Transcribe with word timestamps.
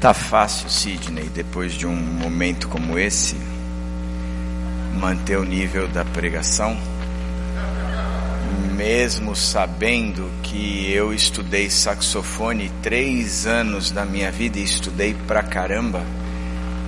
Tá 0.00 0.12
fácil, 0.12 0.68
Sidney, 0.68 1.30
depois 1.30 1.72
de 1.72 1.86
um 1.86 1.96
momento 1.96 2.68
como 2.68 2.98
esse, 2.98 3.34
manter 5.00 5.38
o 5.38 5.44
nível 5.44 5.88
da 5.88 6.04
pregação, 6.04 6.76
mesmo 8.76 9.34
sabendo 9.34 10.30
que 10.42 10.92
eu 10.92 11.14
estudei 11.14 11.70
saxofone 11.70 12.70
três 12.82 13.46
anos 13.46 13.90
da 13.90 14.04
minha 14.04 14.30
vida 14.30 14.58
e 14.58 14.64
estudei 14.64 15.16
pra 15.26 15.42
caramba. 15.42 16.04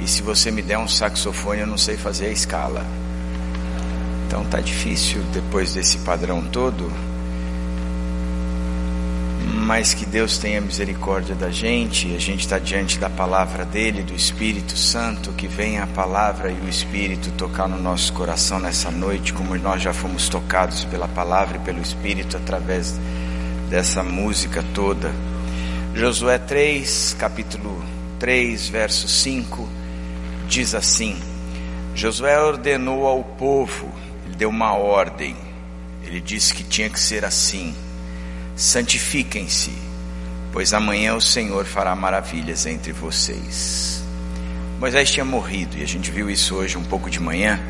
E 0.05 0.07
se 0.07 0.21
você 0.21 0.51
me 0.51 0.61
der 0.61 0.79
um 0.79 0.87
saxofone, 0.87 1.63
eu 1.63 1.67
não 1.67 1.79
sei 1.79 1.97
fazer 1.97 2.27
a 2.27 2.33
escala. 2.33 2.85
Então 4.27 4.45
tá 4.45 4.61
difícil 4.61 5.23
depois 5.33 5.73
desse 5.73 5.97
padrão 5.99 6.45
todo 6.45 7.08
mas 9.69 9.95
que 9.95 10.05
Deus 10.05 10.39
tenha 10.39 10.61
misericórdia 10.61 11.35
da 11.35 11.51
gente, 11.51 12.15
a 12.15 12.19
gente 12.19 12.41
está 12.41 12.59
diante 12.59 12.99
da 12.99 13.09
palavra 13.09 13.65
dele, 13.65 14.03
do 14.03 14.15
Espírito 14.15 14.77
Santo, 14.77 15.33
que 15.33 15.47
venha 15.47 15.85
a 15.85 15.87
palavra 15.87 16.51
e 16.51 16.59
o 16.59 16.69
Espírito 16.69 17.31
tocar 17.33 17.69
no 17.69 17.81
nosso 17.81 18.13
coração 18.13 18.59
nessa 18.59 18.91
noite, 18.91 19.33
como 19.33 19.57
nós 19.57 19.83
já 19.83 19.93
fomos 19.93 20.29
tocados 20.29 20.85
pela 20.87 21.07
palavra 21.07 21.59
e 21.59 21.61
pelo 21.61 21.81
Espírito 21.81 22.37
através 22.37 22.99
dessa 23.69 24.03
música 24.03 24.65
toda. 24.75 25.13
Josué 25.95 26.39
3, 26.39 27.17
capítulo 27.19 27.85
3, 28.19 28.69
verso 28.69 29.07
5, 29.07 29.69
diz 30.49 30.75
assim: 30.75 31.17
Josué 31.95 32.41
ordenou 32.41 33.07
ao 33.07 33.23
povo, 33.23 33.93
ele 34.27 34.35
deu 34.35 34.49
uma 34.49 34.73
ordem, 34.73 35.37
ele 36.03 36.21
disse 36.21 36.55
que 36.55 36.65
tinha 36.65 36.89
que 36.91 36.99
ser 36.99 37.25
assim 37.25 37.75
santifiquem-se, 38.59 39.71
pois 40.53 40.75
amanhã 40.75 41.15
o 41.15 41.21
Senhor 41.21 41.65
fará 41.65 41.95
maravilhas 41.95 42.67
entre 42.67 42.91
vocês. 42.91 44.03
Moisés 44.81 45.13
tinha 45.13 45.25
morrido, 45.25 45.79
e 45.79 45.83
a 45.85 45.87
gente 45.87 46.11
viu 46.11 46.29
isso 46.29 46.57
hoje 46.57 46.77
um 46.77 46.83
pouco 46.83 47.09
de 47.09 47.21
manhã. 47.21 47.61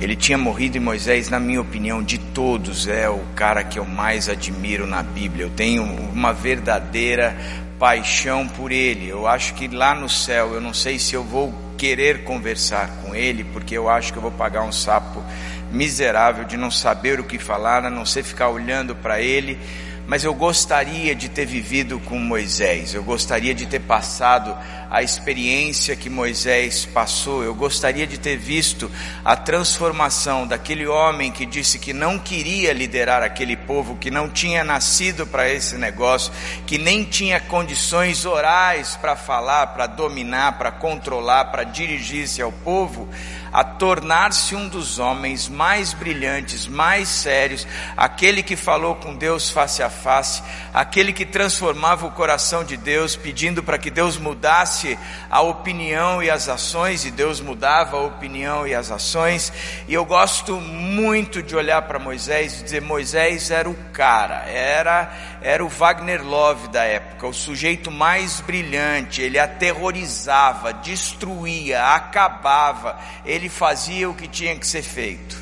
Ele 0.00 0.16
tinha 0.16 0.36
morrido 0.36 0.76
e 0.76 0.80
Moisés, 0.80 1.28
na 1.28 1.38
minha 1.38 1.60
opinião, 1.60 2.02
de 2.02 2.18
todos, 2.18 2.88
é 2.88 3.08
o 3.08 3.20
cara 3.36 3.62
que 3.62 3.78
eu 3.78 3.84
mais 3.84 4.28
admiro 4.28 4.88
na 4.88 5.04
Bíblia. 5.04 5.44
Eu 5.44 5.50
tenho 5.50 5.84
uma 5.84 6.32
verdadeira 6.32 7.36
paixão 7.78 8.48
por 8.48 8.72
ele. 8.72 9.08
Eu 9.08 9.28
acho 9.28 9.54
que 9.54 9.68
lá 9.68 9.94
no 9.94 10.08
céu, 10.08 10.52
eu 10.54 10.60
não 10.60 10.74
sei 10.74 10.98
se 10.98 11.14
eu 11.14 11.22
vou 11.22 11.54
querer 11.78 12.24
conversar 12.24 12.88
com 13.02 13.14
ele, 13.14 13.44
porque 13.44 13.76
eu 13.76 13.88
acho 13.88 14.12
que 14.12 14.18
eu 14.18 14.22
vou 14.22 14.32
pagar 14.32 14.64
um 14.64 14.72
sapo 14.72 15.22
miserável 15.70 16.44
de 16.44 16.56
não 16.56 16.72
saber 16.72 17.20
o 17.20 17.24
que 17.24 17.38
falar, 17.38 17.84
a 17.84 17.90
não 17.90 18.04
ser 18.04 18.24
ficar 18.24 18.48
olhando 18.48 18.96
para 18.96 19.20
ele 19.20 19.56
mas 20.06 20.24
eu 20.24 20.34
gostaria 20.34 21.14
de 21.14 21.28
ter 21.28 21.46
vivido 21.46 21.98
com 22.00 22.18
Moisés, 22.18 22.94
eu 22.94 23.02
gostaria 23.02 23.54
de 23.54 23.66
ter 23.66 23.80
passado 23.80 24.56
a 24.90 25.02
experiência 25.02 25.96
que 25.96 26.10
Moisés 26.10 26.84
passou, 26.84 27.42
eu 27.42 27.54
gostaria 27.54 28.06
de 28.06 28.18
ter 28.18 28.36
visto 28.36 28.90
a 29.24 29.34
transformação 29.34 30.46
daquele 30.46 30.86
homem 30.86 31.32
que 31.32 31.46
disse 31.46 31.78
que 31.78 31.94
não 31.94 32.18
queria 32.18 32.74
liderar 32.74 33.22
aquele 33.22 33.56
povo, 33.56 33.96
que 33.96 34.10
não 34.10 34.28
tinha 34.28 34.62
nascido 34.62 35.26
para 35.26 35.48
esse 35.48 35.76
negócio, 35.76 36.30
que 36.66 36.76
nem 36.76 37.04
tinha 37.04 37.40
condições 37.40 38.26
orais 38.26 38.96
para 38.96 39.16
falar, 39.16 39.68
para 39.68 39.86
dominar, 39.86 40.58
para 40.58 40.70
controlar, 40.70 41.46
para 41.46 41.64
dirigir-se 41.64 42.42
ao 42.42 42.52
povo 42.52 43.08
a 43.52 43.62
tornar-se 43.62 44.56
um 44.56 44.68
dos 44.68 44.98
homens 44.98 45.48
mais 45.48 45.92
brilhantes, 45.92 46.66
mais 46.66 47.08
sérios, 47.08 47.66
aquele 47.96 48.42
que 48.42 48.56
falou 48.56 48.94
com 48.96 49.14
Deus 49.14 49.50
face 49.50 49.82
a 49.82 49.90
face, 49.90 50.42
aquele 50.72 51.12
que 51.12 51.26
transformava 51.26 52.06
o 52.06 52.10
coração 52.10 52.64
de 52.64 52.76
Deus, 52.76 53.14
pedindo 53.14 53.62
para 53.62 53.78
que 53.78 53.90
Deus 53.90 54.16
mudasse 54.16 54.98
a 55.30 55.42
opinião 55.42 56.22
e 56.22 56.30
as 56.30 56.48
ações, 56.48 57.04
e 57.04 57.10
Deus 57.10 57.40
mudava 57.40 57.96
a 57.96 58.02
opinião 58.02 58.66
e 58.66 58.74
as 58.74 58.90
ações. 58.90 59.52
E 59.86 59.94
eu 59.94 60.04
gosto 60.04 60.56
muito 60.56 61.42
de 61.42 61.54
olhar 61.54 61.82
para 61.82 61.98
Moisés 61.98 62.60
e 62.60 62.64
dizer: 62.64 62.80
Moisés 62.80 63.50
era 63.50 63.68
o 63.68 63.74
cara, 63.92 64.46
era, 64.48 65.12
era 65.42 65.64
o 65.64 65.68
Wagner 65.68 66.24
Love 66.24 66.68
da 66.68 66.84
época, 66.84 67.26
o 67.26 67.34
sujeito 67.34 67.90
mais 67.90 68.40
brilhante, 68.40 69.20
ele 69.20 69.38
aterrorizava, 69.38 70.72
destruía, 70.72 71.84
acabava, 71.94 72.98
ele 73.24 73.41
ele 73.42 73.48
fazia 73.48 74.08
o 74.08 74.14
que 74.14 74.28
tinha 74.28 74.54
que 74.54 74.64
ser 74.64 74.82
feito. 74.82 75.36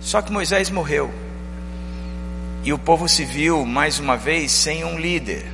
Só 0.00 0.20
que 0.20 0.32
Moisés 0.32 0.68
morreu. 0.68 1.14
E 2.64 2.72
o 2.72 2.78
povo 2.78 3.08
se 3.08 3.24
viu 3.24 3.64
mais 3.64 4.00
uma 4.00 4.16
vez 4.16 4.50
sem 4.50 4.84
um 4.84 4.98
líder. 4.98 5.46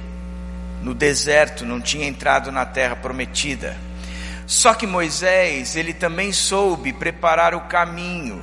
No 0.82 0.94
deserto, 0.94 1.66
não 1.66 1.78
tinha 1.78 2.06
entrado 2.06 2.50
na 2.50 2.64
terra 2.64 2.96
prometida. 2.96 3.76
Só 4.46 4.72
que 4.72 4.86
Moisés, 4.86 5.76
ele 5.76 5.92
também 5.92 6.32
soube 6.32 6.94
preparar 6.94 7.54
o 7.54 7.60
caminho. 7.62 8.42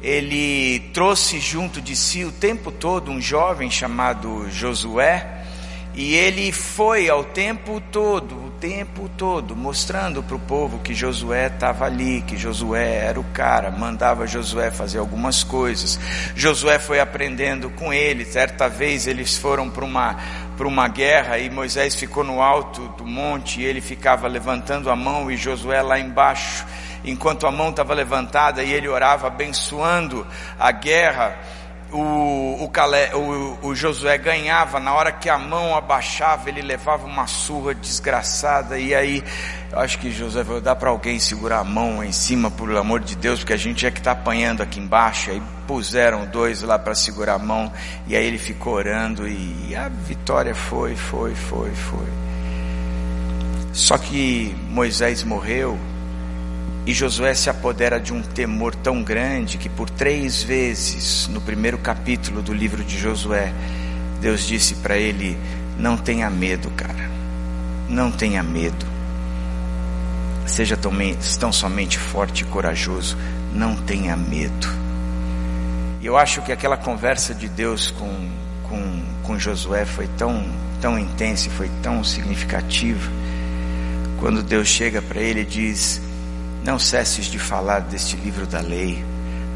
Ele 0.00 0.78
trouxe 0.92 1.40
junto 1.40 1.80
de 1.80 1.96
si 1.96 2.24
o 2.24 2.30
tempo 2.30 2.70
todo 2.70 3.10
um 3.10 3.20
jovem 3.20 3.68
chamado 3.68 4.48
Josué, 4.48 5.43
e 5.96 6.14
ele 6.14 6.50
foi 6.50 7.08
ao 7.08 7.22
tempo 7.22 7.80
todo, 7.92 8.34
o 8.34 8.50
tempo 8.58 9.08
todo, 9.16 9.54
mostrando 9.54 10.24
para 10.24 10.34
o 10.34 10.40
povo 10.40 10.80
que 10.80 10.92
Josué 10.92 11.46
estava 11.46 11.84
ali, 11.84 12.20
que 12.22 12.36
Josué 12.36 12.96
era 12.96 13.20
o 13.20 13.24
cara, 13.32 13.70
mandava 13.70 14.26
Josué 14.26 14.72
fazer 14.72 14.98
algumas 14.98 15.44
coisas. 15.44 16.00
Josué 16.34 16.80
foi 16.80 16.98
aprendendo 16.98 17.70
com 17.70 17.92
ele. 17.92 18.24
Certa 18.24 18.68
vez 18.68 19.06
eles 19.06 19.36
foram 19.36 19.70
para 19.70 19.84
uma, 19.84 20.16
para 20.56 20.66
uma 20.66 20.88
guerra 20.88 21.38
e 21.38 21.48
Moisés 21.48 21.94
ficou 21.94 22.24
no 22.24 22.42
alto 22.42 22.88
do 22.98 23.06
monte 23.06 23.60
e 23.60 23.64
ele 23.64 23.80
ficava 23.80 24.26
levantando 24.26 24.90
a 24.90 24.96
mão 24.96 25.30
e 25.30 25.36
Josué 25.36 25.80
lá 25.80 25.96
embaixo. 26.00 26.66
Enquanto 27.04 27.46
a 27.46 27.52
mão 27.52 27.70
estava 27.70 27.94
levantada 27.94 28.64
e 28.64 28.72
ele 28.72 28.88
orava 28.88 29.28
abençoando 29.28 30.26
a 30.58 30.72
guerra 30.72 31.38
o, 31.94 32.64
o, 32.64 32.68
Calé, 32.68 33.14
o, 33.14 33.58
o 33.62 33.74
Josué 33.74 34.18
ganhava, 34.18 34.80
na 34.80 34.92
hora 34.92 35.12
que 35.12 35.28
a 35.28 35.38
mão 35.38 35.76
abaixava, 35.76 36.48
ele 36.48 36.60
levava 36.60 37.06
uma 37.06 37.26
surra 37.28 37.72
desgraçada, 37.72 38.78
e 38.78 38.92
aí, 38.92 39.22
acho 39.72 39.98
que 40.00 40.10
Josué 40.10 40.42
vai 40.42 40.60
dar 40.60 40.74
para 40.74 40.90
alguém 40.90 41.20
segurar 41.20 41.60
a 41.60 41.64
mão 41.64 42.02
em 42.02 42.10
cima, 42.10 42.50
por 42.50 42.76
amor 42.76 43.00
de 43.00 43.14
Deus, 43.14 43.38
porque 43.38 43.52
a 43.52 43.56
gente 43.56 43.86
é 43.86 43.92
que 43.92 43.98
está 43.98 44.10
apanhando 44.10 44.60
aqui 44.60 44.80
embaixo, 44.80 45.30
aí 45.30 45.40
puseram 45.68 46.26
dois 46.26 46.62
lá 46.62 46.78
para 46.78 46.96
segurar 46.96 47.34
a 47.34 47.38
mão, 47.38 47.72
e 48.08 48.16
aí 48.16 48.26
ele 48.26 48.38
ficou 48.38 48.74
orando, 48.74 49.28
e 49.28 49.74
a 49.76 49.88
vitória 49.88 50.54
foi, 50.54 50.96
foi, 50.96 51.34
foi, 51.34 51.70
foi. 51.70 52.06
Só 53.72 53.96
que 53.96 54.54
Moisés 54.68 55.22
morreu, 55.22 55.78
e 56.86 56.92
Josué 56.92 57.34
se 57.34 57.48
apodera 57.48 57.98
de 57.98 58.12
um 58.12 58.20
temor 58.20 58.74
tão 58.74 59.02
grande 59.02 59.56
que 59.56 59.70
por 59.70 59.88
três 59.88 60.42
vezes, 60.42 61.26
no 61.28 61.40
primeiro 61.40 61.78
capítulo 61.78 62.42
do 62.42 62.52
livro 62.52 62.84
de 62.84 62.98
Josué, 62.98 63.54
Deus 64.20 64.46
disse 64.46 64.74
para 64.76 64.96
ele: 64.96 65.38
Não 65.78 65.96
tenha 65.96 66.28
medo, 66.28 66.70
cara. 66.70 67.10
Não 67.88 68.10
tenha 68.10 68.42
medo. 68.42 68.86
Seja 70.46 70.76
tão, 70.76 70.92
tão 71.40 71.50
somente 71.50 71.98
forte 71.98 72.42
e 72.42 72.46
corajoso. 72.46 73.16
Não 73.54 73.76
tenha 73.76 74.14
medo. 74.14 74.68
E 76.02 76.06
eu 76.06 76.18
acho 76.18 76.42
que 76.42 76.52
aquela 76.52 76.76
conversa 76.76 77.34
de 77.34 77.48
Deus 77.48 77.90
com, 77.92 78.30
com, 78.68 79.02
com 79.22 79.38
Josué 79.38 79.86
foi 79.86 80.06
tão, 80.18 80.44
tão 80.82 80.98
intensa 80.98 81.48
e 81.48 81.50
foi 81.50 81.70
tão 81.82 82.04
significativa. 82.04 83.10
Quando 84.18 84.42
Deus 84.42 84.68
chega 84.68 85.00
para 85.00 85.20
ele 85.20 85.40
e 85.40 85.46
diz: 85.46 86.02
não 86.64 86.78
cesses 86.78 87.26
de 87.26 87.38
falar 87.38 87.80
deste 87.80 88.16
livro 88.16 88.46
da 88.46 88.60
lei, 88.60 89.04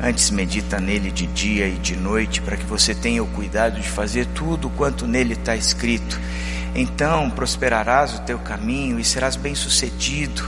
antes 0.02 0.30
medita 0.30 0.78
nele 0.78 1.10
de 1.10 1.26
dia 1.26 1.66
e 1.66 1.78
de 1.78 1.96
noite, 1.96 2.42
para 2.42 2.56
que 2.56 2.66
você 2.66 2.94
tenha 2.94 3.22
o 3.22 3.26
cuidado 3.28 3.80
de 3.80 3.88
fazer 3.88 4.26
tudo 4.26 4.68
quanto 4.70 5.06
nele 5.06 5.32
está 5.32 5.56
escrito. 5.56 6.20
Então 6.74 7.30
prosperarás 7.30 8.14
o 8.14 8.20
teu 8.20 8.38
caminho 8.38 9.00
e 9.00 9.04
serás 9.04 9.36
bem-sucedido. 9.36 10.46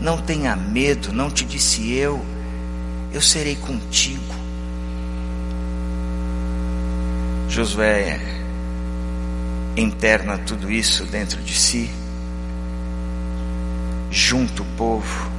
Não 0.00 0.20
tenha 0.20 0.56
medo, 0.56 1.12
não 1.12 1.30
te 1.30 1.44
disse 1.44 1.92
eu, 1.92 2.20
eu 3.12 3.22
serei 3.22 3.54
contigo. 3.54 4.34
Josué 7.48 8.18
interna 9.76 10.36
tudo 10.38 10.70
isso 10.70 11.04
dentro 11.04 11.40
de 11.40 11.54
si, 11.54 11.88
junta 14.10 14.62
o 14.62 14.66
povo, 14.76 15.30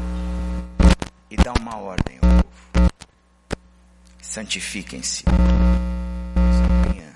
dá 1.43 1.53
uma 1.59 1.75
ordem 1.77 2.17
ao 2.21 2.29
povo: 2.29 2.89
santifiquem-se. 4.21 5.25
Amanhã 6.37 7.11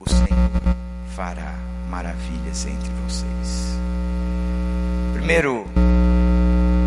o 0.00 0.08
Senhor 0.08 0.76
fará 1.14 1.54
maravilhas 1.90 2.64
entre 2.66 2.90
vocês. 3.06 3.78
Primeiro 5.12 5.66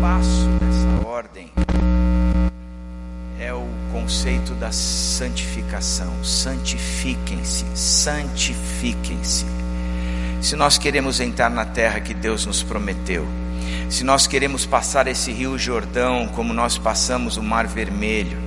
passo 0.00 0.48
dessa 0.58 1.08
ordem 1.08 1.52
é 3.38 3.54
o 3.54 3.66
conceito 3.92 4.52
da 4.54 4.72
santificação. 4.72 6.24
Santifiquem-se, 6.24 7.64
santifiquem-se. 7.76 9.46
se 10.42 10.56
nós 10.56 10.76
queremos 10.78 11.20
entrar 11.20 11.48
na 11.48 11.64
terra 11.64 12.00
que 12.00 12.12
Deus 12.12 12.44
nos 12.44 12.62
prometeu, 12.62 13.26
se 13.88 14.04
nós 14.04 14.26
queremos 14.26 14.66
passar 14.66 15.06
esse 15.06 15.30
rio 15.32 15.58
Jordão 15.58 16.28
como 16.28 16.52
nós 16.52 16.76
passamos 16.78 17.36
o 17.36 17.42
Mar 17.42 17.66
Vermelho, 17.66 18.38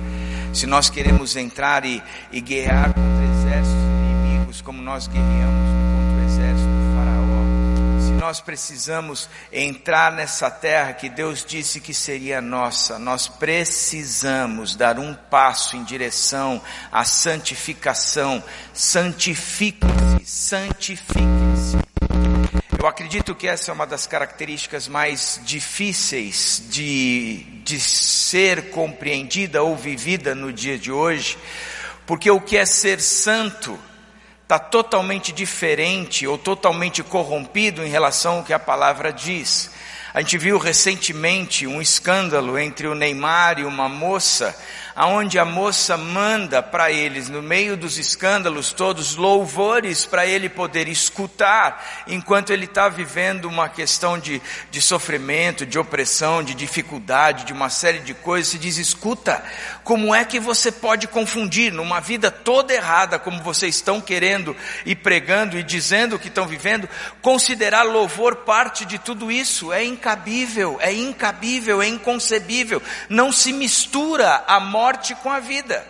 se 0.52 0.66
nós 0.66 0.90
queremos 0.90 1.36
entrar 1.36 1.84
e, 1.84 2.02
e 2.32 2.40
guerrear 2.40 2.92
contra 2.92 3.24
exércitos 3.24 3.82
inimigos 4.10 4.60
como 4.60 4.82
nós 4.82 5.06
guerreamos 5.06 5.70
contra 5.70 6.20
o 6.20 6.24
exército 6.24 6.68
do 6.68 6.96
Faraó, 6.96 8.00
se 8.00 8.12
nós 8.20 8.40
precisamos 8.40 9.28
entrar 9.52 10.12
nessa 10.12 10.50
terra 10.50 10.92
que 10.92 11.08
Deus 11.08 11.44
disse 11.46 11.80
que 11.80 11.94
seria 11.94 12.40
nossa, 12.40 12.98
nós 12.98 13.28
precisamos 13.28 14.74
dar 14.74 14.98
um 14.98 15.14
passo 15.14 15.76
em 15.76 15.84
direção 15.84 16.60
à 16.90 17.04
santificação. 17.04 18.42
Santifique-se, 18.74 20.24
santifique-se. 20.24 21.39
Eu 22.80 22.86
acredito 22.86 23.34
que 23.34 23.46
essa 23.46 23.70
é 23.70 23.74
uma 23.74 23.86
das 23.86 24.06
características 24.06 24.88
mais 24.88 25.38
difíceis 25.44 26.62
de, 26.70 27.42
de 27.62 27.78
ser 27.78 28.70
compreendida 28.70 29.62
ou 29.62 29.76
vivida 29.76 30.34
no 30.34 30.50
dia 30.50 30.78
de 30.78 30.90
hoje, 30.90 31.36
porque 32.06 32.30
o 32.30 32.40
que 32.40 32.56
é 32.56 32.64
ser 32.64 32.98
santo 32.98 33.78
está 34.44 34.58
totalmente 34.58 35.30
diferente 35.30 36.26
ou 36.26 36.38
totalmente 36.38 37.02
corrompido 37.02 37.84
em 37.84 37.90
relação 37.90 38.38
ao 38.38 38.44
que 38.44 38.54
a 38.54 38.58
palavra 38.58 39.12
diz. 39.12 39.70
A 40.14 40.22
gente 40.22 40.38
viu 40.38 40.56
recentemente 40.56 41.66
um 41.66 41.82
escândalo 41.82 42.58
entre 42.58 42.86
o 42.86 42.94
Neymar 42.94 43.58
e 43.58 43.64
uma 43.64 43.90
moça 43.90 44.58
aonde 44.94 45.38
a 45.38 45.44
moça 45.44 45.96
manda 45.96 46.62
para 46.62 46.90
eles, 46.90 47.28
no 47.28 47.42
meio 47.42 47.76
dos 47.76 47.98
escândalos 47.98 48.72
todos, 48.72 49.16
louvores 49.16 50.04
para 50.04 50.26
ele 50.26 50.48
poder 50.48 50.88
escutar, 50.88 52.04
enquanto 52.06 52.52
ele 52.52 52.64
está 52.64 52.88
vivendo 52.88 53.46
uma 53.46 53.68
questão 53.68 54.18
de, 54.18 54.40
de 54.70 54.82
sofrimento, 54.82 55.64
de 55.64 55.78
opressão, 55.78 56.42
de 56.42 56.54
dificuldade, 56.54 57.44
de 57.44 57.52
uma 57.52 57.70
série 57.70 58.00
de 58.00 58.14
coisas, 58.14 58.52
se 58.52 58.58
diz, 58.58 58.76
escuta, 58.78 59.42
como 59.84 60.14
é 60.14 60.24
que 60.24 60.40
você 60.40 60.72
pode 60.72 61.06
confundir 61.06 61.72
numa 61.72 62.00
vida 62.00 62.30
toda 62.30 62.74
errada, 62.74 63.18
como 63.18 63.42
vocês 63.42 63.76
estão 63.76 64.00
querendo 64.00 64.56
e 64.84 64.94
pregando 64.94 65.58
e 65.58 65.62
dizendo 65.62 66.18
que 66.18 66.28
estão 66.28 66.46
vivendo, 66.46 66.88
considerar 67.22 67.82
louvor 67.82 68.36
parte 68.36 68.84
de 68.84 68.98
tudo 68.98 69.30
isso? 69.30 69.72
É 69.72 69.84
incabível, 69.84 70.78
é 70.80 70.92
incabível, 70.92 71.80
é 71.80 71.88
inconcebível, 71.88 72.82
não 73.08 73.32
se 73.32 73.52
mistura 73.52 74.44
a 74.46 74.58
morte 74.58 74.79
morte 74.80 75.14
com 75.16 75.30
a 75.30 75.40
vida. 75.40 75.86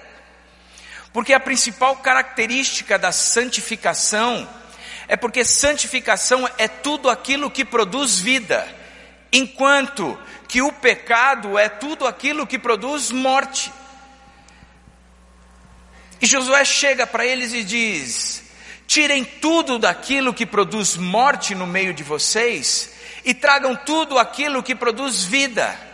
Porque 1.13 1.33
a 1.33 1.39
principal 1.39 1.97
característica 1.99 2.99
da 2.99 3.13
santificação 3.13 4.49
é 5.07 5.17
porque 5.17 5.45
santificação 5.45 6.49
é 6.59 6.67
tudo 6.67 7.09
aquilo 7.09 7.51
que 7.51 7.65
produz 7.65 8.19
vida, 8.19 8.67
enquanto 9.33 10.19
que 10.49 10.61
o 10.61 10.73
pecado 10.73 11.57
é 11.57 11.69
tudo 11.69 12.05
aquilo 12.05 12.47
que 12.49 12.59
produz 12.59 13.13
morte. 13.13 13.73
E 16.21 16.27
Josué 16.27 16.65
chega 16.65 17.07
para 17.07 17.25
eles 17.25 17.53
e 17.53 17.63
diz: 17.63 18.43
tirem 18.89 19.25
tudo 19.25 19.79
daquilo 19.79 20.35
que 20.35 20.45
produz 20.45 20.97
morte 20.97 21.55
no 21.55 21.67
meio 21.67 21.95
de 21.95 22.03
vocês 22.03 22.93
e 23.25 23.33
tragam 23.35 23.77
tudo 23.77 24.19
aquilo 24.19 24.65
que 24.65 24.75
produz 24.75 25.23
vida. 25.23 25.90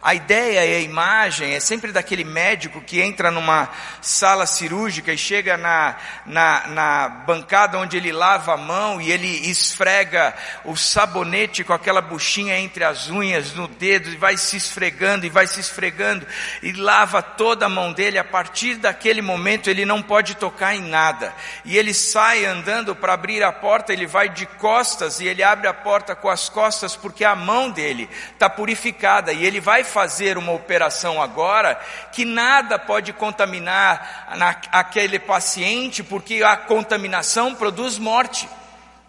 A 0.00 0.14
ideia 0.14 0.64
e 0.64 0.76
a 0.76 0.80
imagem 0.80 1.54
é 1.54 1.58
sempre 1.58 1.90
daquele 1.90 2.22
médico 2.22 2.80
que 2.80 3.00
entra 3.00 3.32
numa 3.32 3.68
sala 4.00 4.46
cirúrgica 4.46 5.12
e 5.12 5.18
chega 5.18 5.56
na, 5.56 5.96
na, 6.24 6.68
na, 6.68 7.08
bancada 7.08 7.76
onde 7.78 7.96
ele 7.96 8.12
lava 8.12 8.54
a 8.54 8.56
mão 8.56 9.00
e 9.00 9.10
ele 9.10 9.26
esfrega 9.50 10.32
o 10.64 10.76
sabonete 10.76 11.64
com 11.64 11.72
aquela 11.72 12.00
buchinha 12.00 12.56
entre 12.60 12.84
as 12.84 13.10
unhas, 13.10 13.54
no 13.54 13.66
dedo, 13.66 14.08
e 14.08 14.16
vai 14.16 14.36
se 14.36 14.56
esfregando 14.56 15.26
e 15.26 15.30
vai 15.30 15.48
se 15.48 15.58
esfregando 15.58 16.24
e 16.62 16.70
lava 16.70 17.20
toda 17.20 17.66
a 17.66 17.68
mão 17.68 17.92
dele. 17.92 18.18
A 18.18 18.24
partir 18.24 18.76
daquele 18.76 19.20
momento 19.20 19.68
ele 19.68 19.84
não 19.84 20.00
pode 20.00 20.36
tocar 20.36 20.76
em 20.76 20.82
nada. 20.82 21.34
E 21.64 21.76
ele 21.76 21.92
sai 21.92 22.44
andando 22.44 22.94
para 22.94 23.14
abrir 23.14 23.42
a 23.42 23.50
porta, 23.50 23.92
ele 23.92 24.06
vai 24.06 24.28
de 24.28 24.46
costas 24.46 25.18
e 25.18 25.26
ele 25.26 25.42
abre 25.42 25.66
a 25.66 25.74
porta 25.74 26.14
com 26.14 26.28
as 26.28 26.48
costas 26.48 26.94
porque 26.94 27.24
a 27.24 27.34
mão 27.34 27.68
dele 27.68 28.08
está 28.32 28.48
purificada 28.48 29.32
e 29.32 29.44
ele 29.44 29.58
vai 29.58 29.87
fazer 29.88 30.38
uma 30.38 30.52
operação 30.52 31.20
agora 31.20 31.80
que 32.12 32.24
nada 32.24 32.78
pode 32.78 33.12
contaminar 33.12 34.34
na, 34.36 34.56
aquele 34.70 35.18
paciente, 35.18 36.04
porque 36.04 36.42
a 36.42 36.56
contaminação 36.56 37.54
produz 37.54 37.98
morte. 37.98 38.48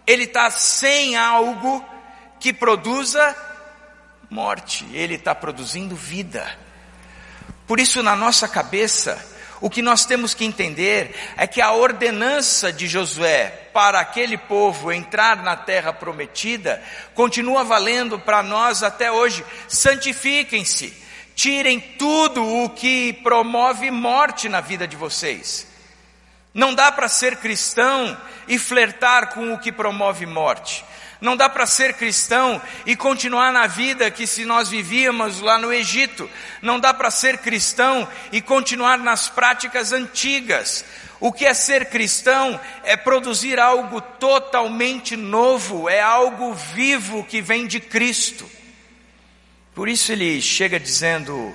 Ele 0.07 0.23
está 0.23 0.49
sem 0.49 1.15
algo 1.15 1.85
que 2.39 2.51
produza 2.51 3.35
morte, 4.29 4.87
ele 4.93 5.15
está 5.15 5.35
produzindo 5.35 5.95
vida. 5.95 6.49
Por 7.67 7.79
isso, 7.79 8.01
na 8.01 8.15
nossa 8.15 8.47
cabeça, 8.47 9.23
o 9.61 9.69
que 9.69 9.81
nós 9.81 10.05
temos 10.05 10.33
que 10.33 10.45
entender 10.45 11.13
é 11.35 11.45
que 11.45 11.61
a 11.61 11.73
ordenança 11.73 12.71
de 12.71 12.87
Josué 12.87 13.47
para 13.73 13.99
aquele 13.99 14.37
povo 14.37 14.91
entrar 14.91 15.43
na 15.43 15.55
terra 15.55 15.91
prometida 15.91 16.81
continua 17.13 17.63
valendo 17.63 18.17
para 18.17 18.41
nós 18.41 18.83
até 18.83 19.11
hoje. 19.11 19.43
Santifiquem-se, 19.67 20.93
tirem 21.35 21.79
tudo 21.79 22.45
o 22.45 22.69
que 22.69 23.13
promove 23.21 23.91
morte 23.91 24.47
na 24.47 24.61
vida 24.61 24.87
de 24.87 24.95
vocês. 24.95 25.67
Não 26.53 26.73
dá 26.73 26.91
para 26.91 27.07
ser 27.07 27.37
cristão 27.37 28.17
e 28.47 28.57
flertar 28.57 29.33
com 29.33 29.53
o 29.53 29.59
que 29.59 29.71
promove 29.71 30.25
morte. 30.25 30.83
Não 31.21 31.35
dá 31.35 31.49
para 31.49 31.65
ser 31.65 31.95
cristão 31.95 32.61
e 32.85 32.95
continuar 32.95 33.51
na 33.51 33.67
vida 33.67 34.09
que 34.09 34.25
se 34.25 34.45
nós 34.45 34.69
vivíamos 34.69 35.41
lá 35.41 35.57
no 35.57 35.73
Egito. 35.73 36.29
Não 36.61 36.79
dá 36.79 36.93
para 36.93 37.11
ser 37.11 37.39
cristão 37.39 38.07
e 38.31 38.41
continuar 38.41 38.97
nas 38.97 39.27
práticas 39.27 39.91
antigas. 39.91 40.85
O 41.19 41.33
que 41.33 41.45
é 41.45 41.53
ser 41.53 41.87
cristão 41.87 42.57
é 42.83 42.95
produzir 42.95 43.59
algo 43.59 43.99
totalmente 43.99 45.17
novo, 45.17 45.89
é 45.89 45.99
algo 45.99 46.53
vivo 46.53 47.25
que 47.25 47.41
vem 47.41 47.67
de 47.67 47.81
Cristo. 47.81 48.49
Por 49.75 49.89
isso 49.89 50.13
ele 50.13 50.41
chega 50.41 50.79
dizendo 50.79 51.53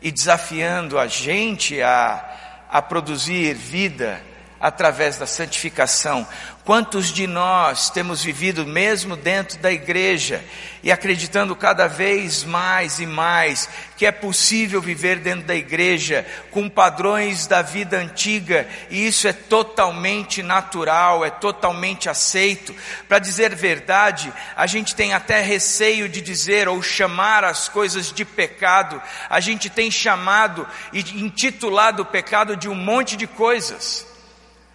e 0.00 0.10
desafiando 0.10 0.98
a 0.98 1.06
gente 1.06 1.82
a, 1.82 2.66
a 2.70 2.80
produzir 2.80 3.54
vida 3.54 4.24
através 4.62 5.18
da 5.18 5.26
santificação. 5.26 6.26
Quantos 6.64 7.12
de 7.12 7.26
nós 7.26 7.90
temos 7.90 8.22
vivido 8.22 8.64
mesmo 8.64 9.16
dentro 9.16 9.58
da 9.58 9.72
igreja 9.72 10.44
e 10.80 10.92
acreditando 10.92 11.56
cada 11.56 11.88
vez 11.88 12.44
mais 12.44 13.00
e 13.00 13.06
mais 13.06 13.68
que 13.96 14.06
é 14.06 14.12
possível 14.12 14.80
viver 14.80 15.18
dentro 15.18 15.44
da 15.44 15.56
igreja 15.56 16.24
com 16.52 16.68
padrões 16.68 17.48
da 17.48 17.62
vida 17.62 17.98
antiga 17.98 18.68
e 18.88 19.04
isso 19.04 19.26
é 19.26 19.32
totalmente 19.32 20.40
natural, 20.40 21.24
é 21.24 21.30
totalmente 21.30 22.08
aceito. 22.08 22.72
Para 23.08 23.18
dizer 23.18 23.56
verdade, 23.56 24.32
a 24.54 24.68
gente 24.68 24.94
tem 24.94 25.12
até 25.12 25.40
receio 25.40 26.08
de 26.08 26.20
dizer 26.20 26.68
ou 26.68 26.80
chamar 26.80 27.42
as 27.42 27.68
coisas 27.68 28.12
de 28.12 28.24
pecado. 28.24 29.02
A 29.28 29.40
gente 29.40 29.68
tem 29.68 29.90
chamado 29.90 30.64
e 30.92 31.00
intitulado 31.24 32.02
o 32.02 32.06
pecado 32.06 32.56
de 32.56 32.68
um 32.68 32.74
monte 32.76 33.16
de 33.16 33.26
coisas. 33.26 34.11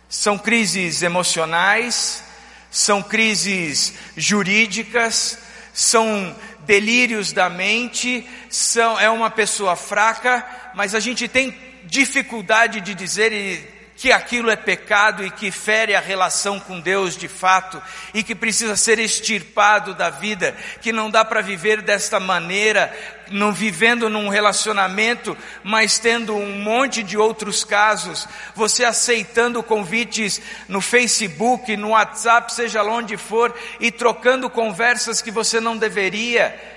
São 0.09 0.37
crises 0.37 1.01
emocionais, 1.01 2.23
são 2.71 3.01
crises 3.03 3.93
jurídicas, 4.15 5.37
são 5.73 6.35
delírios 6.61 7.31
da 7.31 7.49
mente, 7.49 8.27
são, 8.49 8.99
é 8.99 9.09
uma 9.09 9.29
pessoa 9.29 9.75
fraca, 9.75 10.45
mas 10.73 10.93
a 10.95 10.99
gente 10.99 11.27
tem 11.27 11.55
dificuldade 11.85 12.81
de 12.81 12.93
dizer 12.93 13.31
e 13.31 13.76
que 13.97 14.11
aquilo 14.11 14.51
é 14.51 14.55
pecado 14.55 15.25
e 15.25 15.31
que 15.31 15.49
fere 15.49 15.95
a 15.95 15.99
relação 15.99 16.59
com 16.59 16.79
Deus 16.79 17.17
de 17.17 17.27
fato 17.27 17.81
e 18.13 18.21
que 18.21 18.35
precisa 18.35 18.75
ser 18.75 18.99
extirpado 18.99 19.95
da 19.95 20.11
vida, 20.11 20.55
que 20.81 20.93
não 20.93 21.09
dá 21.09 21.25
para 21.25 21.41
viver 21.41 21.81
desta 21.81 22.19
maneira, 22.19 22.95
não 23.31 23.51
vivendo 23.51 24.07
num 24.07 24.29
relacionamento, 24.29 25.35
mas 25.63 25.97
tendo 25.97 26.35
um 26.35 26.59
monte 26.59 27.01
de 27.01 27.17
outros 27.17 27.63
casos, 27.63 28.27
você 28.53 28.85
aceitando 28.85 29.63
convites 29.63 30.39
no 30.67 30.79
Facebook, 30.79 31.75
no 31.75 31.89
WhatsApp, 31.89 32.53
seja 32.53 32.83
lá 32.83 32.93
onde 32.93 33.17
for, 33.17 33.53
e 33.79 33.91
trocando 33.91 34.47
conversas 34.47 35.23
que 35.23 35.31
você 35.31 35.59
não 35.59 35.75
deveria, 35.75 36.76